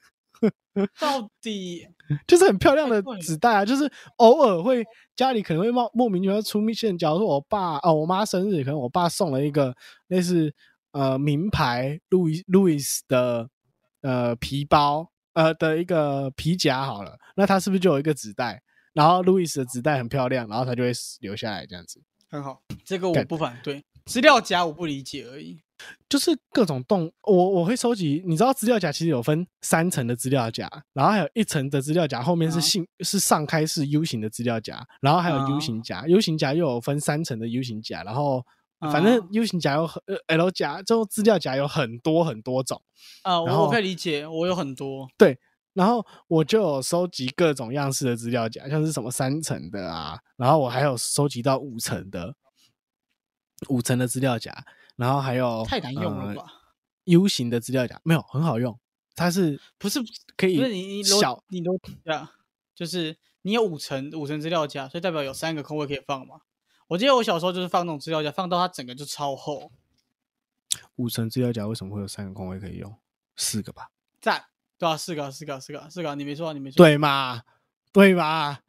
[0.99, 1.87] 到底
[2.25, 3.63] 就是很漂亮的纸袋啊。
[3.63, 4.83] 就是偶尔会
[5.15, 9.75] 家里可能会冒莫名其妙出现，假如说我爸哦我妈生日，可能我爸送了一个
[10.07, 10.53] 类似
[10.91, 13.49] 呃名牌路易路易斯的
[14.01, 18.61] 呃皮包呃的一个皮夹好了，那它是不是就有一个纸袋？
[18.93, 20.91] 然后路易斯的纸袋很漂亮，然后它就会
[21.21, 22.01] 留下来这样子。
[22.29, 23.83] 很好，这个我不反对。
[24.05, 25.59] 资料夹我不理解而已。
[26.07, 28.21] 就是各种动，我我会收集。
[28.25, 38.45] 你知道资料夹其实有分三层的资料夹，然后还有一层的资料夹，后面是啊信、是上开式 U 型的资料夹，然后还有 U 啊型夹、u 型夹又有分三层的 U 型夹，然后
[38.89, 42.81] 反正啊 U 型夹有很、呃 L 夹，这种资料夹有很多很多种。
[43.21, 45.37] 啊，我我可以理解，我有很多对。
[45.73, 52.35] 然后我就有收集各种样式的资料夹，像是什么三层的啊，然后我还有收集到五层的
[53.69, 54.53] 五层的资料夹，
[54.97, 56.45] 然后还有太难用了呃吧
[57.05, 58.77] ？U 型的资料夹没有很好用，
[59.15, 60.01] 它是不是
[60.35, 62.33] 可以不是你你小你逻辑啊，
[62.75, 66.41] 就是你有五层五层资料夹，所以代表有三个空位可以放嘛。
[66.91, 69.71] 我记得我小时候就是放那种资料夹，放到它整个就超厚，
[70.97, 72.93] 五层资料夹为什么会有三个空位可以用？
[73.37, 73.87] 四个吧？
[74.19, 74.43] 赞，
[74.77, 77.43] 对啊，四个啊四个啊四个啊四个啊，你没错啊，你没错。，对嘛？
[77.93, 78.59] 对吧？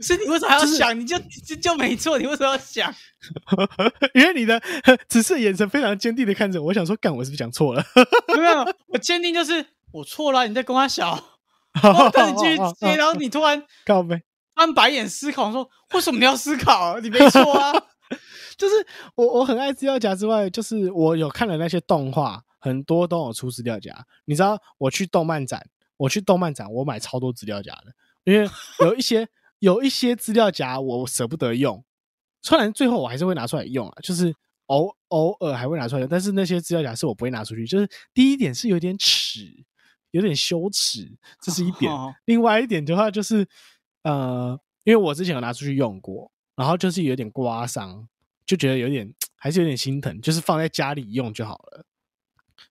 [0.00, 0.98] 是你为什么还要想？
[0.98, 2.90] 你就就就没错，你为什么要想？
[4.14, 4.58] 因为你的
[5.06, 7.84] 只是眼神非常坚定的看着我，想说，干，我是不是讲错了？
[8.34, 11.12] 没有，我坚定就是我错了，你在跟他小，
[11.84, 14.22] 我等你继续接，然后你突然告呗，
[14.56, 16.98] 翻白眼思考说，为什么你要思考？
[16.98, 17.72] 你没错啊，
[18.56, 18.74] 就是
[19.14, 23.94] 我我很爱资料夹之外，就是我有看了那些动画，很多都有出资料夹。
[24.24, 25.64] 你知道，我去动漫展，
[25.98, 27.92] 我去动漫展，我买超多资料夹的。
[28.24, 28.48] 因为
[28.80, 31.84] 有一些有一些资料夹我舍不得用，
[32.40, 34.34] 虽然最后我还是会拿出来用啊，就是
[34.66, 37.66] 偶偶尔还会拿出来用，但是那些资料夹是我不会拿出去。
[37.66, 39.64] 就是第一点是有点耻，
[40.12, 41.06] 有点羞耻，
[41.42, 41.92] 这是一点。
[42.24, 43.46] 另外一点的话就是，
[44.06, 48.08] 呃，因为我之前有拿出去用过，然后就是有点刮伤，
[48.46, 51.84] 就觉得有点还是有点心疼，就是放在家里用就好了。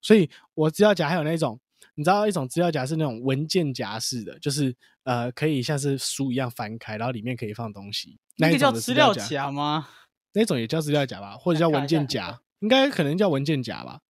[0.01, 1.59] 所以我资料夹还有那种。
[1.97, 8.19] 你知道一种资料夹是那种文件夹式的，就是呃，可以像是书一样翻开，然后里面可以放东西。
[8.35, 9.87] 那个叫资料夹吗？
[10.33, 14.01] 那种也叫资料夹吧，或者叫文件夹，应该可能叫文件夹吧。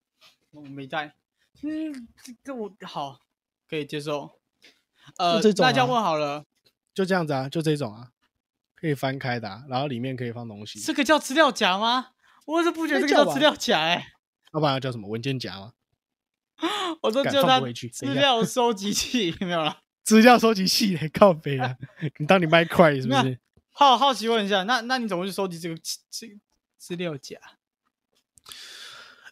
[0.52, 1.14] 我没带。
[1.62, 3.20] 嗯，这这我好
[3.66, 4.32] 可以接受。
[5.16, 6.44] 呃，大家问好了，
[6.94, 8.08] 就这样子啊，就这种啊，
[8.74, 10.80] 可以翻开的，然后里面可以放东西。
[10.80, 12.08] 这个叫资料夹吗？
[12.46, 14.12] 我是不觉得这个叫资料夹哎。
[14.52, 15.72] 要不然要叫什么文件夹吗？
[17.02, 17.60] 我说叫它
[17.92, 19.80] 资料收集器， 没有了。
[20.02, 21.76] 资料收集器，靠背啊！
[22.18, 23.38] 你当你麦块是不是？
[23.70, 25.76] 好好奇问一下，那那你怎么去收集这个
[26.10, 26.26] 这
[26.76, 27.38] 资料夹？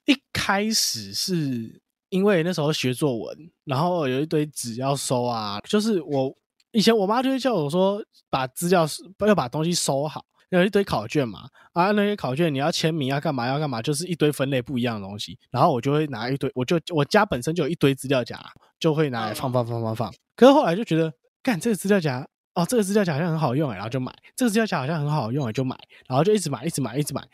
[0.04, 6.34] 一开始是因为那时候学作文，然后有一堆纸要收啊，就是我
[6.78, 8.86] 以前我妈就会叫我说，把资料
[9.26, 10.24] 要把东西收好。
[10.50, 15.36] 有一堆考卷嘛，啊，那些考卷你要签名要干嘛要干嘛，就是一堆分类不一样的东西。
[15.50, 18.38] 然后我就会拿一堆，我就我家本身就有一堆资料夹，
[18.78, 20.14] 就会拿来放放放放放。
[20.36, 21.12] 可是后来就觉得，
[21.42, 24.14] 干这个资料夹，哦，这个资料夹好像很好用哎，然后就买。
[24.36, 25.76] 这个资料夹好像很好用哎，就买。
[26.06, 27.26] 然后就一直买，一直买，一直买，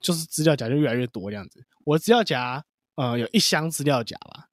[0.00, 1.60] 就是资料夹就越来越多这样子。
[1.84, 4.46] 我资料夹，呃，有一箱资料夹吧，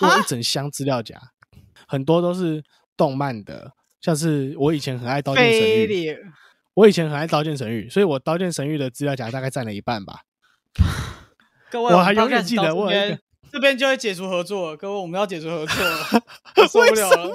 [0.00, 1.20] 有一整箱资料夹，
[1.88, 2.62] 很多都是
[2.98, 6.18] 动漫的，像是我以前很爱刀剑神域。
[6.74, 10.20] 我以前很爱《刀剑神域》，所以我《刀剑神域》的资料夹大概占了一半吧。
[11.72, 12.88] 各位，我还永远记得，我
[13.50, 14.76] 这边就会解除合作。
[14.76, 16.22] 各位，我们要解除合作了，
[16.70, 17.32] 受不了了。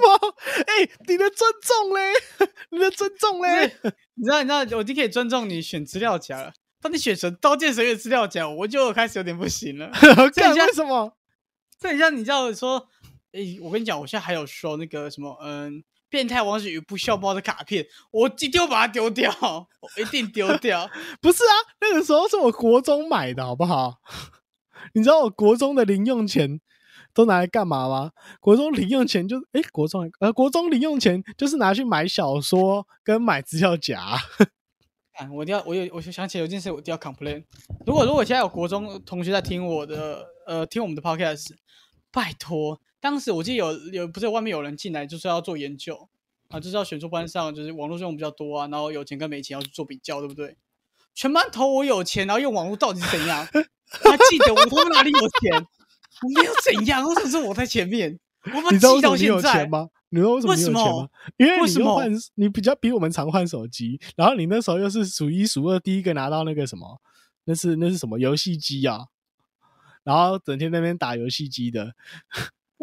[0.66, 2.00] 哎，你的尊重嘞？
[2.70, 3.76] 你的尊重嘞？
[4.14, 4.42] 你知道？
[4.42, 4.78] 你知道？
[4.78, 6.54] 我已经可以尊重你选资料夹了。
[6.80, 9.90] 当你选成《刀剑神域》资料夹，我就开始有点不行了。
[10.32, 11.12] 这为什么？
[11.78, 12.88] 这很像你叫说，
[13.34, 15.84] 哎，我跟你讲，我现在还有收那个什么，嗯。
[16.10, 20.88] 变态王子与不笑包的卡片，我一定把它丢掉，我一定丢掉。
[21.20, 23.94] 不是啊，那个时候是我国中买的，好不好？
[24.94, 26.60] 你知道我国中的零用钱
[27.12, 28.12] 都拿来干嘛吗？
[28.38, 33.98] 国中零用钱就哎，国中呃，国中零用钱就是拿去买小说跟买资料夹。
[35.18, 37.42] 啊我一定要，我有，我就想起有件事，我一定要 complain。
[37.84, 41.48] 如果如果现在有国中同学在听我的，呃，听我们的 podcast，
[42.12, 42.80] 拜托。
[43.04, 46.08] 当时我记得有有不是外面有人进来，就是要做研究
[46.48, 50.56] 啊，就是要选出班上就是网络用比较多啊，然后有钱跟没钱要去做比较，对不对？
[51.14, 53.46] 全班投我有钱，然后用网络到底是怎样？
[53.90, 55.66] 他记得我他妈哪里有钱？
[56.22, 58.18] 我没有怎样，为什么是我在前面？
[58.46, 59.90] 我你知道到现在吗？
[60.08, 61.08] 你知道为什么你有钱吗？
[61.36, 67.02] 因为你换你比较比我们常换手机，然后你那时候又是数一数二第一个拿到那个什么，
[67.44, 69.08] 那是那是什么游戏机啊？
[70.04, 71.92] 然后整天那边打游戏机的。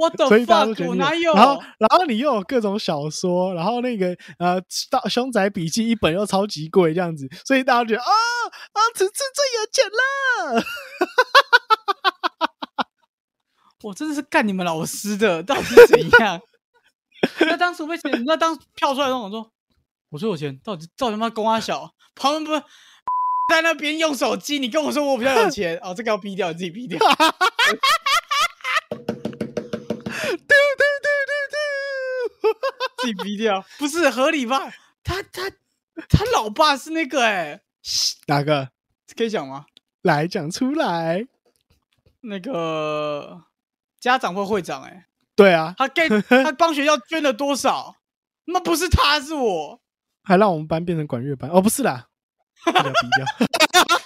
[0.02, 1.32] 我的 fuck，我哪有？
[1.36, 4.60] 然后，然后你又有各种小说，然后那个呃，
[4.90, 10.64] 大凶宅笔记一本又超级贵，这样子，所以大家觉得啊啊，此次最有钱了。
[13.84, 16.42] 我真的是干你们老师的，到底怎样？
[17.42, 18.18] 那当时为什么？
[18.26, 19.52] 那当跳出来的时候，我说
[20.10, 21.94] 我最有钱，到底到底他妈公阿小？
[22.16, 22.62] 旁边不是
[23.50, 27.00] 在那边用手机，你跟我说我比较有钱哦，这个要逼掉，你自己逼掉。
[33.02, 33.64] 自己逼掉。
[33.78, 34.72] 不是合理吧？
[35.04, 35.50] 他他
[36.08, 37.60] 他老爸是那个哎，
[38.28, 38.70] 哪个？
[39.16, 39.66] 可以讲吗？
[40.04, 41.28] 来讲出来，
[42.22, 43.44] 那个
[44.00, 45.06] 家长会会长哎，
[45.36, 47.96] 对啊，他给 他帮学校捐了多少？
[48.46, 49.82] 那不是他是我，
[50.24, 51.50] 还让我们班变成管乐班？
[51.52, 52.08] 哦，不是啦，
[52.66, 53.26] 低调。
[53.90, 54.01] 好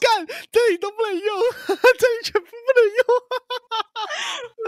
[0.00, 3.04] 干，这里都不能用， 这里全部不能用。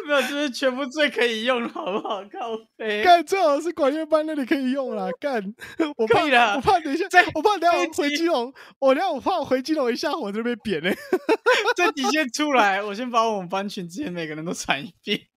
[0.07, 2.23] 没有，就是全部最可以用了，好不好？
[2.25, 5.43] 靠背，干最好是管乐班那里可以用啦，干
[5.97, 10.97] 我怕可以啦我怕等一下在，我怕等一下我回基隆，我等下我怕我回基隆一下火就被扁嘞、
[11.77, 15.29] 这底线出来，我先把我们班群之前每个人都传一遍。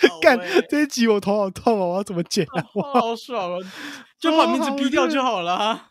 [0.00, 2.64] 靠干背这一集我头好痛哦，我要怎么剪啊？
[2.74, 3.58] 我好爽哦！
[4.20, 5.87] 就把名字好逼掉就好了啊。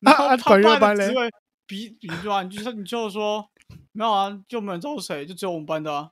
[0.06, 1.30] 啊啊然后他管乐班嘞爸的职位
[1.66, 3.48] 比比如啊，你就说你就说
[3.92, 6.10] 没有啊，就没有人知道是谁，就只有我们班的啊，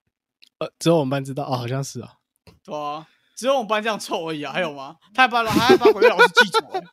[0.59, 2.15] 呃，只有我们班知道哦，好像是啊。
[2.65, 3.07] 对啊，
[3.37, 4.97] 只有我们班这样臭而已啊，还有吗？
[5.15, 6.85] 他还把老还还把管乐老师记住欸，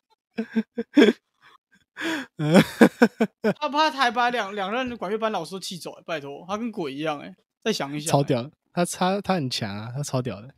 [3.60, 10.54] 他怕他还把两两任管乐班老师都气走、欸，拜托，他跟鬼一样哎、再想一想、欸，超屌，他他他很强啊，他超屌的。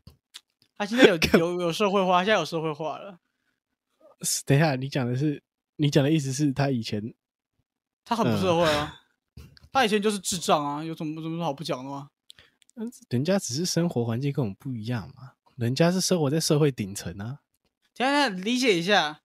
[0.77, 3.19] 他现在有 有有社会化，现在有社会化了，
[4.45, 5.41] 等一下，你讲的是
[5.77, 7.13] 你讲的意思是他以前
[8.03, 9.01] 他很不嗯社会啊，
[9.71, 12.09] 他以前就是智障啊，有什么有什么好不讲的吗？
[12.75, 17.39] 嗯人家只是生活环境跟我们不一样嘛，人家是生活在社会顶层啊。
[17.93, 19.21] 等一下理解一下，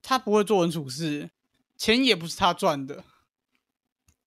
[0.00, 1.30] 他不会做人处事，
[1.76, 3.02] 钱也不是他赚的，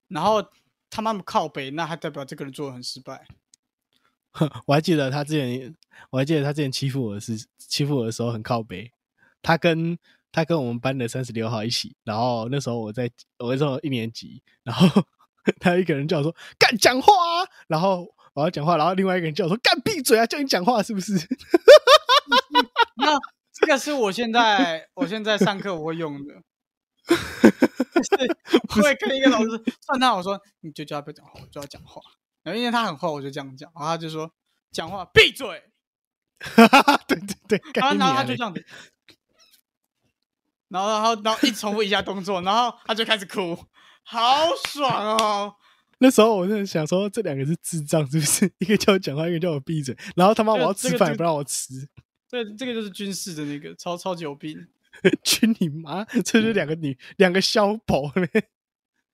[0.09, 0.45] 然后
[0.89, 3.25] 他妈妈靠北，那还代表这个人做的很失败。
[4.65, 5.75] 我还记得他之前，
[6.09, 8.91] 我还记得他之前欺负我的是欺负我的时候很靠北。
[9.41, 9.97] 他跟
[10.31, 13.09] 他跟我们班的三十六号一起，然后那时候我在
[13.39, 15.03] 我那时候一年级，然后
[15.59, 21.13] 他一个人叫我说干讲话啊，然后我要讲话，然后另外一个人叫我说干闭嘴啊，叫你讲话是不是？
[22.97, 23.17] 那
[23.53, 26.35] 这个是我现在我现在上课我会用的，
[27.07, 28.37] 就是
[28.77, 29.49] 我会跟一个老师
[29.81, 32.01] 算他，我说你就叫他不要讲话，我就要讲话。
[32.43, 34.31] 然后因为他很坏，我就这样讲，然后他就说
[34.71, 35.63] 讲话闭嘴，
[36.39, 38.65] 哈哈对对对，然后他就这样子，
[40.71, 43.57] 然后然后然后一重复一下动作，然后他就开始哭，
[44.03, 45.53] 好爽哦！
[45.99, 48.51] 那时候我真的想说，这两个是智障是不是？
[48.59, 51.87] 一个叫我讲话，一个叫我闭嘴，然后他妈我要吃饭也不让我吃，
[52.29, 54.67] 对，这个就是军事的那个超超级有病，
[55.23, 56.03] 去你妈！
[56.05, 58.45] 这就是两个女两个小宝嘞。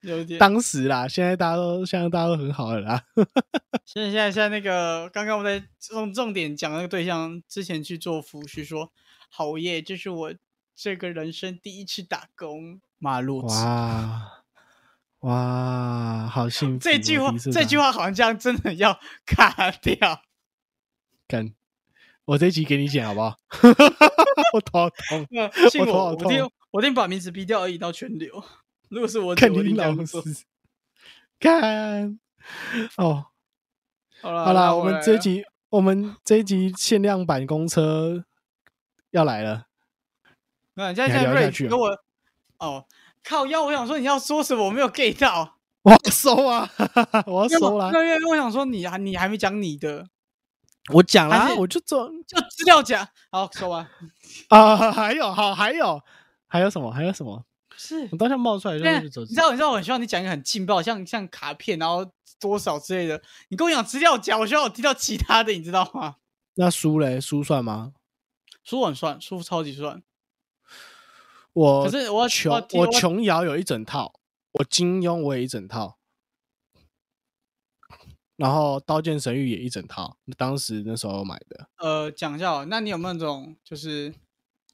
[0.02, 0.38] 有点。
[0.38, 3.02] 当时啦，现在大家都现在大家都很好了啦。
[3.84, 8.92] 现在现在现在那个刚刚我们在重重点讲那个对象之前去做服饰，说
[9.28, 10.32] 好耶，这是我
[10.80, 13.48] 这个人生第一次打工，马路子。
[13.48, 14.44] 哇
[15.22, 16.78] 哇，好幸福哦！
[16.80, 20.22] 这句话这句话好像这样真的要 卡掉。
[21.26, 21.52] 干，
[22.26, 23.36] 我这一集给你剪好不好？
[24.54, 28.40] 我头好痛，那信我，头好我一定痛我一定把名字逼掉而已到全流。
[28.88, 30.22] 如果是我姐，看我一你老定这样做。
[30.22, 30.44] 师。
[31.40, 32.20] 看
[32.98, 33.26] 哦，
[34.20, 38.24] 好了好啦，我们这一集我们这一集限量版公车
[39.10, 39.66] 要来了。
[40.78, 41.98] 那现在你还现在聊下去啊瑞跟我
[42.58, 42.86] 哦
[43.24, 45.56] 靠腰，我想说你要说什么，我没有 get 到。
[45.82, 46.70] 我要收啊！
[47.26, 47.86] 我要收啦！
[47.92, 50.06] 我因为我想说你还你还没讲你的，
[50.92, 53.08] 我讲啦，还是我就做就资料夹。
[53.30, 53.88] 好，说完。
[54.48, 56.00] 啊， 还有好，还有
[56.46, 56.90] 还有什么？
[56.92, 57.44] 还有什么？
[57.76, 62.04] 是我，当下冒出来但就是你知道，你知道，我很希望你讲一个很劲爆，像像卡片，然后
[62.40, 63.22] 多少之类的。
[63.48, 66.16] 你跟我讲资料夹，我希望我听到其他的，你知道吗？
[66.54, 67.20] 那书嘞？
[67.20, 67.92] 书算吗？
[68.64, 70.02] 书很算，书超级算。
[71.58, 72.28] 我可是我
[72.74, 74.20] 我琼瑶有一整套，
[74.52, 75.98] 我金庸我也一整套，
[78.36, 81.68] 然后刀剑神域也一整套，当时那时候买的。
[81.78, 84.14] 呃，讲一下，那你有没有那种就是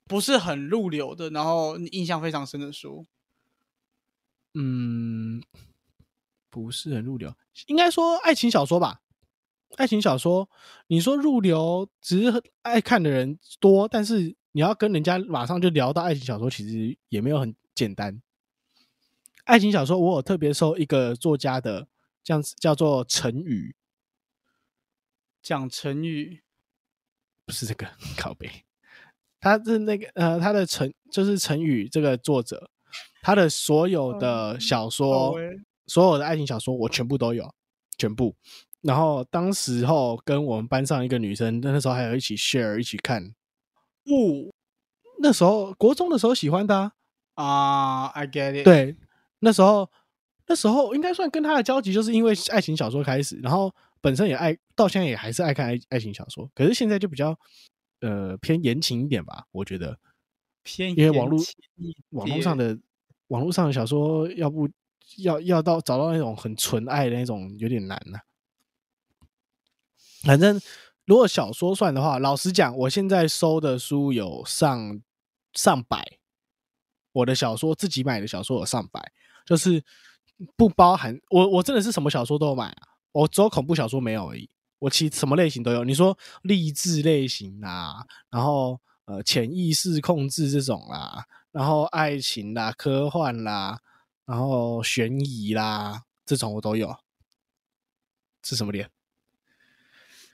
[0.07, 3.07] 不是很入流的，然后你印象非常深的书？
[4.53, 5.43] 嗯，
[6.51, 7.35] 不是很入流，
[7.66, 9.01] 应该说爱情小说吧。
[9.76, 10.51] 爱情小说，
[10.89, 18.23] 你说入流，只是爱看的人多，但是你要跟人家马上就聊到爱情小说，其实也没有很简单。
[19.43, 21.89] 爱情小说，我有特别收一个作家的，
[22.23, 23.75] 这样子叫做陈宇，
[25.43, 26.45] 讲成语，
[27.45, 27.85] 不是这个
[28.17, 28.49] 靠背，
[29.41, 32.71] 他是那个呃，他的陈就是陈宇这个作者，
[33.23, 35.35] 他的所有的小说，
[35.89, 37.53] 所有的爱情小说我全部都有，
[37.99, 38.37] 全部。
[38.83, 43.35] 然后当时候跟我们班上一个女生，那时候还有一起 share 一起看。
[44.05, 44.53] 不
[45.21, 46.93] 那时候国中的时候喜欢的、啊，
[47.35, 48.97] 啊，I get it。，对，
[49.41, 49.91] 那时候
[50.47, 57.39] 那时候应该算跟他的交集，就是因为爱情小说开始，然后本身也爱，到现在也还是爱看爱爱情小说，可是现在就比较
[58.01, 59.99] 呃偏言情一点吧，我觉得。
[60.67, 61.39] 偏因为网络
[62.13, 62.79] 网络上的
[63.27, 64.67] 网络上的小说，要不
[65.19, 68.19] 要要到找到那种很纯爱的那种，有点难呐、
[70.23, 70.59] 反正
[71.07, 75.01] 如果小说算的话，老实讲，我现在收的书有上
[75.53, 76.19] 上百，
[77.13, 79.13] 我的小说自己买的小说有上百，
[79.45, 79.85] 就是
[80.57, 84.49] 不包含我我真的是什么小说都有买啊，我只有恐怖小说没有而已。
[84.79, 85.85] 我其什么类型都有。
[85.85, 93.81] 你说励志类型啦，然后呃潜意识控制这种啦，然后爱情啦、科幻啦，
[94.27, 96.95] 然后悬疑啦，这种我都有。
[98.43, 98.91] 是什么脸？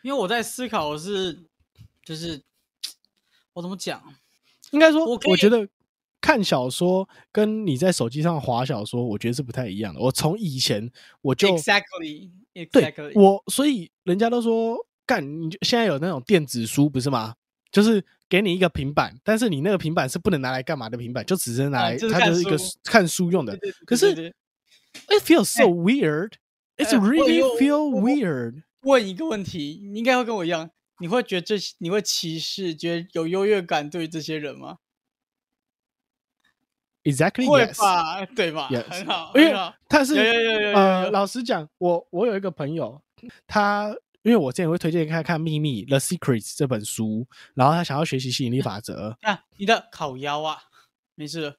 [0.03, 1.39] 因为我在思考的是，
[2.05, 2.41] 就是
[3.53, 4.03] 我怎么讲？
[4.71, 5.69] 应该说，我我觉得
[6.21, 10.01] 看小说跟你在手机上划小说，我觉得是不太一样的。
[10.01, 10.91] 我从以前
[11.23, 12.31] 我就 exactly
[12.71, 17.35] 对 exactly 我，所以人家都说干，你就现在有那种电子书不是吗？
[17.73, 24.33] 就是给你一个平板，但是你那个平板是不能拿来干嘛的平板，就只是拿来，啊就是它就是一个看书用的可是
[25.09, 26.33] it feels so weird.
[26.77, 28.63] It's 哎我 really feel weird.
[28.83, 30.71] 问一个问题，你应该会跟我一样，
[31.01, 34.79] 你会觉得这些你会歧视，觉得有优越感对于这些人吗
[37.03, 37.79] ？Exactly 会 yes.
[37.81, 40.15] 吧，对吧 Yes 很好，因为很好他是
[40.75, 43.03] 呃，老实讲，我我有一个朋友，
[43.47, 50.59] 他因为我之前会推荐他看《秘密》The Secrets 这本书，然后他想要学习吸引力法则， 啊，你的烤腰啊，
[51.15, 51.57] 没事了。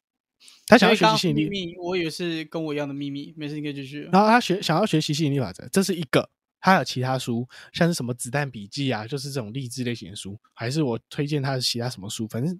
[0.67, 4.09] 他想要学习吸引力，秘密，我以为是跟我一样的秘密，没事，你可以继续。
[4.11, 6.30] 然后他学想要学习吸引力法则，这是一个。
[6.62, 12.57] 他有其他书，像是什么子弹笔记啊，就是这种励志类型的书，还是我推荐他的其他什么书，反正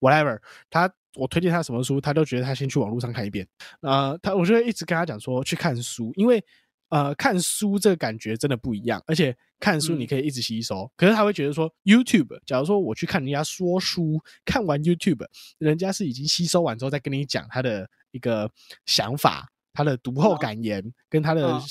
[0.00, 0.38] whatever。
[0.68, 3.46] 他我推荐他什么书，他都觉得他先去网络上看一遍。
[3.80, 6.44] 呃，他我就会一直跟他讲说去看书，因为
[6.88, 10.90] 呃看书这个感觉真的不一样，而且看书你嗯可以一直吸收。
[10.96, 15.26] 可是他会觉得说 YouTube，假如说我去看人家说书，看完 YouTube，
[15.58, 18.50] 人家是已经吸收完之后再跟你讲他的一个
[18.86, 21.62] 想法，他的读后嗯感言跟他的、嗯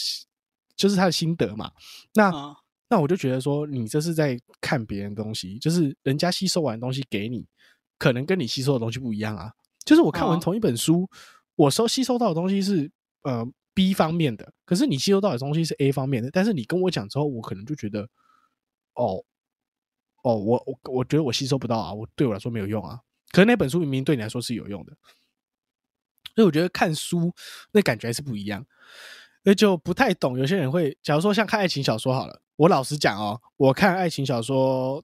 [0.78, 1.72] 就是他的心得嘛。
[2.14, 2.56] 那、啊，
[2.90, 7.46] 那我就觉得说，你这是在看别人的东西，就是人家吸收完的东西给你，
[7.98, 9.52] 可能跟你吸收的东西不一样啊。
[9.84, 11.10] 就是我看完哦同一本书，
[11.56, 12.90] 我收吸收到的东西是
[13.24, 18.02] 呃 B 方面的，可是你吸收到的东西是 A 方面的，但是你跟我讲之后，我可能就觉得，
[18.94, 19.24] 哦
[20.24, 23.00] 哦，我我我觉得我吸收不到啊，我对我来说没有用啊。
[23.32, 24.94] 可是那本书明明对你来说是有用的，
[26.36, 27.34] 所以我觉得看书
[27.72, 28.66] 那感觉还是不一样。
[29.48, 35.02] 那就不太懂，有些人会，假如说像看爱情小说好了，我老实讲哦，我看爱情小说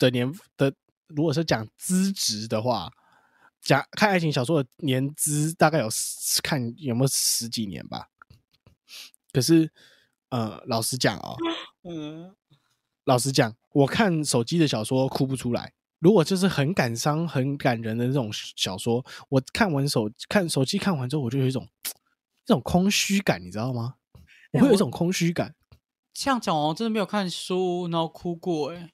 [0.00, 0.74] 的年的，
[1.06, 2.90] 如果是讲资质的话，
[3.62, 8.08] 讲看爱情小说的年资大概有十看有没有十几年吧。
[9.32, 9.70] 可是，
[10.30, 11.36] 呃，老实讲哦，
[11.88, 12.34] 嗯，
[13.04, 15.72] 老实讲，我看手机的小说哭不出来。
[16.00, 21.68] 如果就是很感伤、很感人的那种小说，我看完手看手机看完之后，我就有一种
[22.46, 23.96] 这种空虚感，你知道吗？
[24.52, 25.54] 我会有一种空虚感。
[26.14, 28.90] 这样讲，我真的没有看书，然后哭过，哎，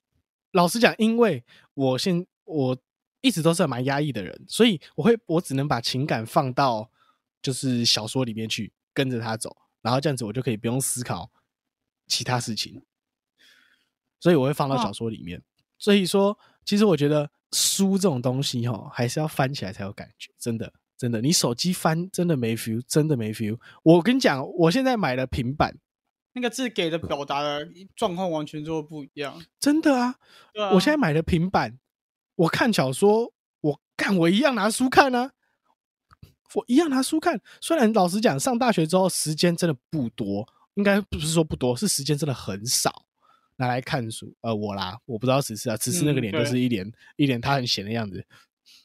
[0.51, 1.45] 老实讲，因为
[1.75, 2.77] 我现我
[3.21, 6.91] 一直都是蛮压抑的人，所以我会我只能把情感放到
[7.41, 11.31] 就是小说里面去，跟着他走，然后这样子我就可以不用思考
[12.07, 12.83] 其他事情，
[14.19, 15.41] 所以我会放到哦小说里面。
[15.77, 20.73] 所以说，其实我觉得书这种东西哈，还是要翻起来才有感觉，真的
[21.03, 23.59] 真的，你手机翻真的没 feel，真的没 feel。
[23.83, 25.77] 我跟你讲，我现在买了平板，
[26.31, 29.43] 那个字给的表达的状况完全就不一样。
[29.59, 30.15] 真的啊，
[30.55, 31.77] 啊，我现在买了平板，
[32.35, 35.33] 我看小说，我干我一样拿书看啊，
[36.55, 37.41] 我一样拿书看。
[37.59, 43.03] 虽然老实讲，上大学之后时间真的不多，应该不是说不多，是时间真的很少
[43.57, 44.33] 拿来看书。
[44.39, 48.25] 呃，我啦，我不知道此次啊，此次那个嗯脸就是一脸、一脸他很闲的样子。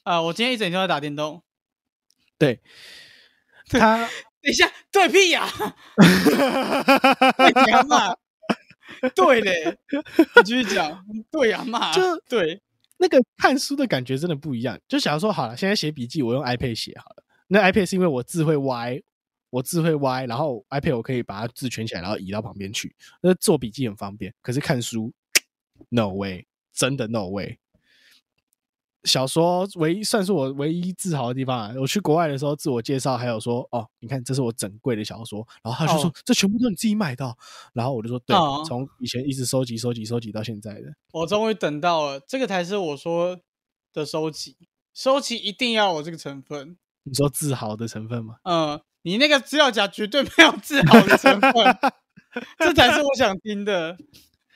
[0.03, 1.41] 啊，我今天一整天都在打电动。
[2.39, 2.59] 对，
[3.67, 3.97] 他
[4.41, 5.45] 等一下，对屁呀、
[7.37, 8.15] 对呀嘛，
[9.13, 9.77] 对嘞，
[10.37, 12.61] 你继续讲，对呀嘛，就对，
[12.97, 14.79] 那个看书的感觉真的不一样。
[14.87, 19.01] 就假如说好了，现在写笔记我用 iPad 写好了，那 iPad 是因为我字会歪，
[19.49, 24.33] 我字会歪，然后 iPad 我可以把它字圈起来，然后移到旁边去，那做笔记很方便。
[24.41, 25.11] 可是看书，
[25.89, 27.59] no way，真的 no way。
[29.05, 31.73] 小说唯一算是我唯一自豪的地方啊！
[31.79, 37.35] 我去国外的时候，自我介绍还有说哦，你看这是我整柜的小说，然后他就说、哦这全部都你自己买的哦，
[37.73, 40.93] 然后我就说对，哦从以前一直收集收集收集到现在的。
[41.13, 43.39] 我终于等到了，这个才是我说
[43.93, 44.57] 的收集，
[44.93, 46.77] 收集一定要有这个成分。
[47.03, 48.35] 你说自豪的成分吗？
[48.43, 51.53] 嗯，你那个资料夹绝对没有自豪的成分，
[52.59, 53.97] 这才是我想听的。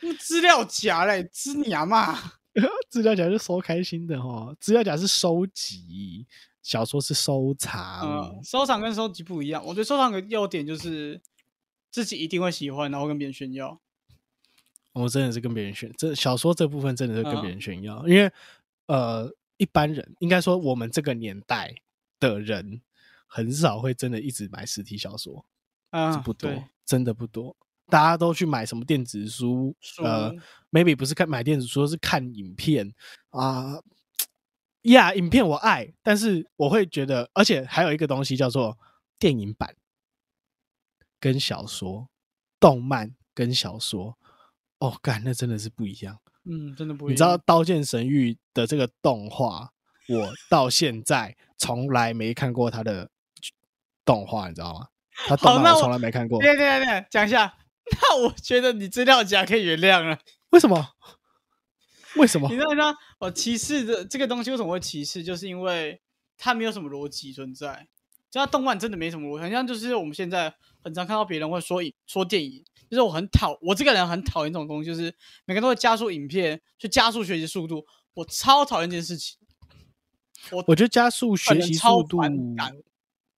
[0.01, 2.33] 那资料夹嘞，知你阿妈。
[2.89, 6.27] 资料夹是收开心的哦，资料夹是收集，
[6.61, 8.01] 小说是收藏。
[8.01, 9.63] 嗯，收藏跟收集不一样。
[9.65, 11.21] 我觉得收藏的优点就是
[11.89, 13.79] 自己一定会喜欢，然后跟别人炫耀。
[14.93, 18.31] 我真的是跟别人炫，这小说这部分真的是跟别嗯人炫耀，因为
[18.85, 21.73] 呃，一般人应该说我们这个年代
[22.19, 22.79] 的人
[23.25, 25.43] 很少会真的一直买实体小说，
[25.89, 27.57] 啊，这不多，真的不多。
[27.87, 30.31] 大家都去买什么电子书，呃
[30.71, 32.93] ，maybe 不是看买电子书，是看影片
[33.29, 33.79] 啊。
[34.83, 38.77] 呀，影片我爱，但是我会觉得，而且还有一个东西叫做
[39.17, 39.75] 电影版
[41.21, 42.09] 跟小说、
[42.59, 44.17] 动漫跟小说。
[44.79, 46.19] 哦，干，那真的是不一样。
[46.43, 47.13] 嗯，真的不一样。
[47.13, 49.71] 你知道《刀剑神域》的这个动画，
[50.09, 53.09] 我到现在从来没看过它的
[54.03, 54.87] 动画，你知道吗？
[55.27, 56.41] 它动好那我漫我从来没看过。
[56.41, 57.55] 对对对对，讲一下。
[58.01, 60.19] 那我觉得你资料夹可以原谅了。
[60.51, 60.89] 为什么？
[62.15, 62.55] 为什么你？
[62.55, 62.95] 知道吗？
[63.19, 65.23] 我歧视的这个东西为什么会歧视？
[65.23, 66.01] 就是因为
[66.37, 67.87] 它没有什么逻辑存在。
[68.29, 70.51] 就它动漫真的没什么逻辑，很像就是我们现在
[70.83, 75.13] 很常看到别人会说影说电影，就是我很讨我这个人很讨厌这种东西，就是
[75.45, 79.37] 每个人都会加速影片去加速学习速度，我超讨厌这件事情。
[80.51, 82.19] 我我觉得加速学习速度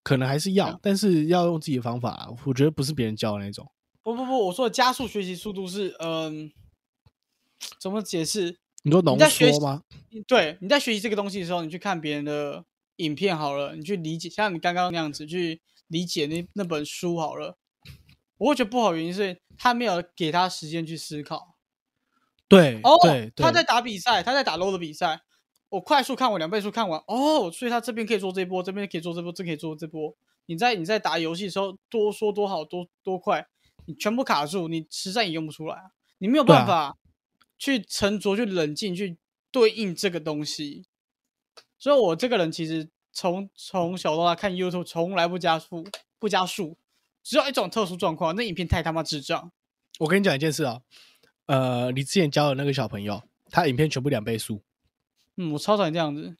[0.02, 2.30] 可能还是要啊，但是要用自己的方法。
[2.46, 3.70] 我觉得不是别人教的那种。
[4.06, 6.52] 不不不，我说的加速学习速度是嗯、
[7.80, 8.56] 怎么解释？
[8.84, 9.82] 你说浓缩吗？
[10.28, 12.64] 对，你在学习这个东西的时候，你去看别人的
[12.98, 17.58] 影片好了，你去理解，像你刚刚那样子去理解那那本书好了，
[18.38, 21.56] 我会觉得不好，原因是他没有给他时间去思考。
[22.46, 25.22] 对，哦，对，对他在打比赛，他在打 low 的比赛，
[25.68, 30.14] 我快速看我两倍速看完，哦，所以他这边可以做这波，这边可以做这波，这可以做这波。
[30.46, 33.48] 你在你在打游戏的时候，多说多好，多多快，
[33.86, 36.96] 你全部卡住，你实战也用不出来啊，你没有办法
[37.58, 39.16] 去沉着、去冷静、去
[39.50, 40.84] 对应这个东西。
[41.78, 45.86] 所以我这个人其实从从小到大看 YouTube 从来不加速，
[46.18, 46.76] 不加速，
[47.22, 49.52] 只有一种特殊状况，那影片太他妈智障。
[49.98, 50.80] 我跟你讲一件事啊，
[51.46, 54.62] 呃，你之前教的那个小朋友，他影片全部两倍速。
[55.36, 56.36] 嗯，我超讨厌这样子。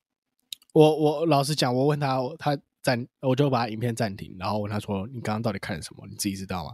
[0.73, 6.07] 我我老实讲，我问他，他暂，我就把影片暂停，然后问他说：“你刚刚到底看了什么？
[6.07, 6.73] 你自己知道吗？”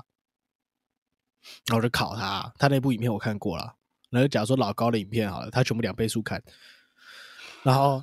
[1.67, 3.75] 然后我就考他，他那部影片我看过了。
[4.11, 6.43] 然后假如说老高的影片好了，他全部两倍速看，
[7.63, 8.03] 然后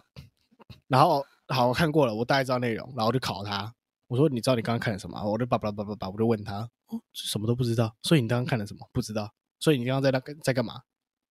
[0.87, 3.73] 然后好我看过了，我大概知道内容，然后我就考他，
[4.07, 6.67] 我说：“你知道你刚刚看了什么？”我就叭叭叭叭叭，我就问他：“，
[7.13, 8.87] 什么都不知道。”所以你刚刚看了什么？
[8.91, 9.31] 不知道。
[9.59, 10.81] 所以你刚刚在那在干嘛？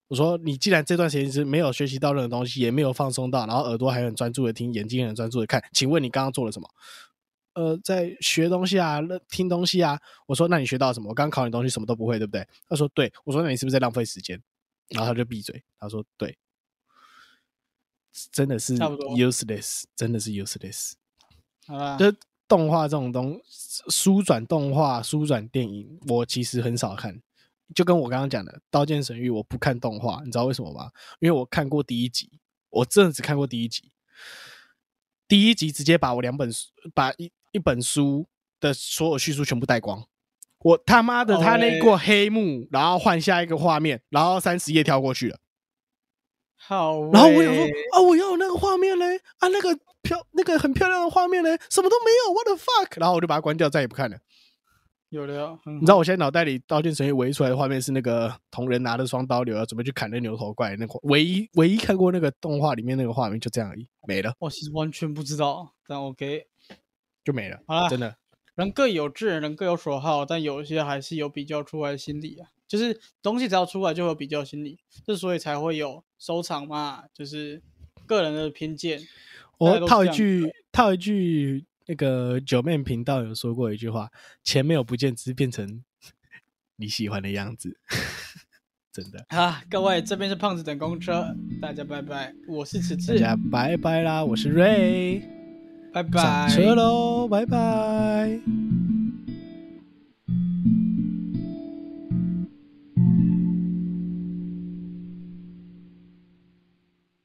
[0.07, 6.69] 我说你既然这段时间是没有学习到任何东西，也没有放松到，然后耳朵还很专注的听，眼睛很专注的看，请问你刚刚做了什么？
[7.59, 10.01] 呃，在学东西啊，那听东西啊。
[10.27, 11.09] 我说那你学到什么？
[11.09, 12.47] 我刚考你东西什么都不会，对不对？
[12.69, 13.13] 他说对。
[13.25, 14.41] 我说那你是不是在浪费时间？
[14.91, 15.61] 然后他就闭嘴。
[15.77, 16.39] 他说对，
[18.31, 20.93] 真的是差不多 useless，真的是 useless。
[21.67, 23.41] 好吧，就是动画这种东，
[23.89, 27.21] 书转动画、书转电影，我其实很少看。
[27.75, 30.93] 就跟我刚刚讲的《刀剑神域》，我不看动画，你知道为什么吗？
[31.19, 32.39] 因为我看过第一集，
[32.71, 33.91] 我真的只看过第一集。
[35.27, 38.27] 第一集直接把我两本书，把一一本书
[38.61, 40.07] 的所有叙述全部带光。
[40.61, 45.39] 我他妈的，他那一过黑幕，然后换下一个画面，然后三十页跳过去了。
[46.57, 47.01] 好。
[47.13, 53.01] 然后我想说啊，我要有那个画面嘞，啊，那个漂那个很漂亮的画面嘞，什么都没有，what the fuck！
[53.01, 54.19] 然后我就把它关掉，再也不看了。
[55.11, 66.45] 有了，你知道我现在脑袋里《刀剑神域》唯一出来的画面是那个同人拿着双刀流要准备去砍那牛头怪，那个唯一唯一看过那个动画里面那个画面就这样而已，没了我其实完全不知道，但 OK，
[67.29, 68.17] 就没了，好了真的。
[68.55, 72.49] 人各有志，人各有所好，但有些还是有比较出来的心理啊。
[72.67, 77.63] 就是东西只要出来就会有比较心理，之所以才会有收藏嘛，就是
[78.07, 79.03] 个人的偏见。
[79.59, 84.09] 我套一句套一句，那个九面频道有说过一句话：
[84.43, 85.85] 钱没有不见，只是变成
[86.77, 87.79] 你喜欢的样子。
[88.91, 94.25] 真的，啊，各位，这边是胖子等公车，大家拜拜，我是此大，家拜拜啦！
[94.25, 95.23] 我是瑞，
[95.99, 98.98] 拜拜，上车喽，拜拜。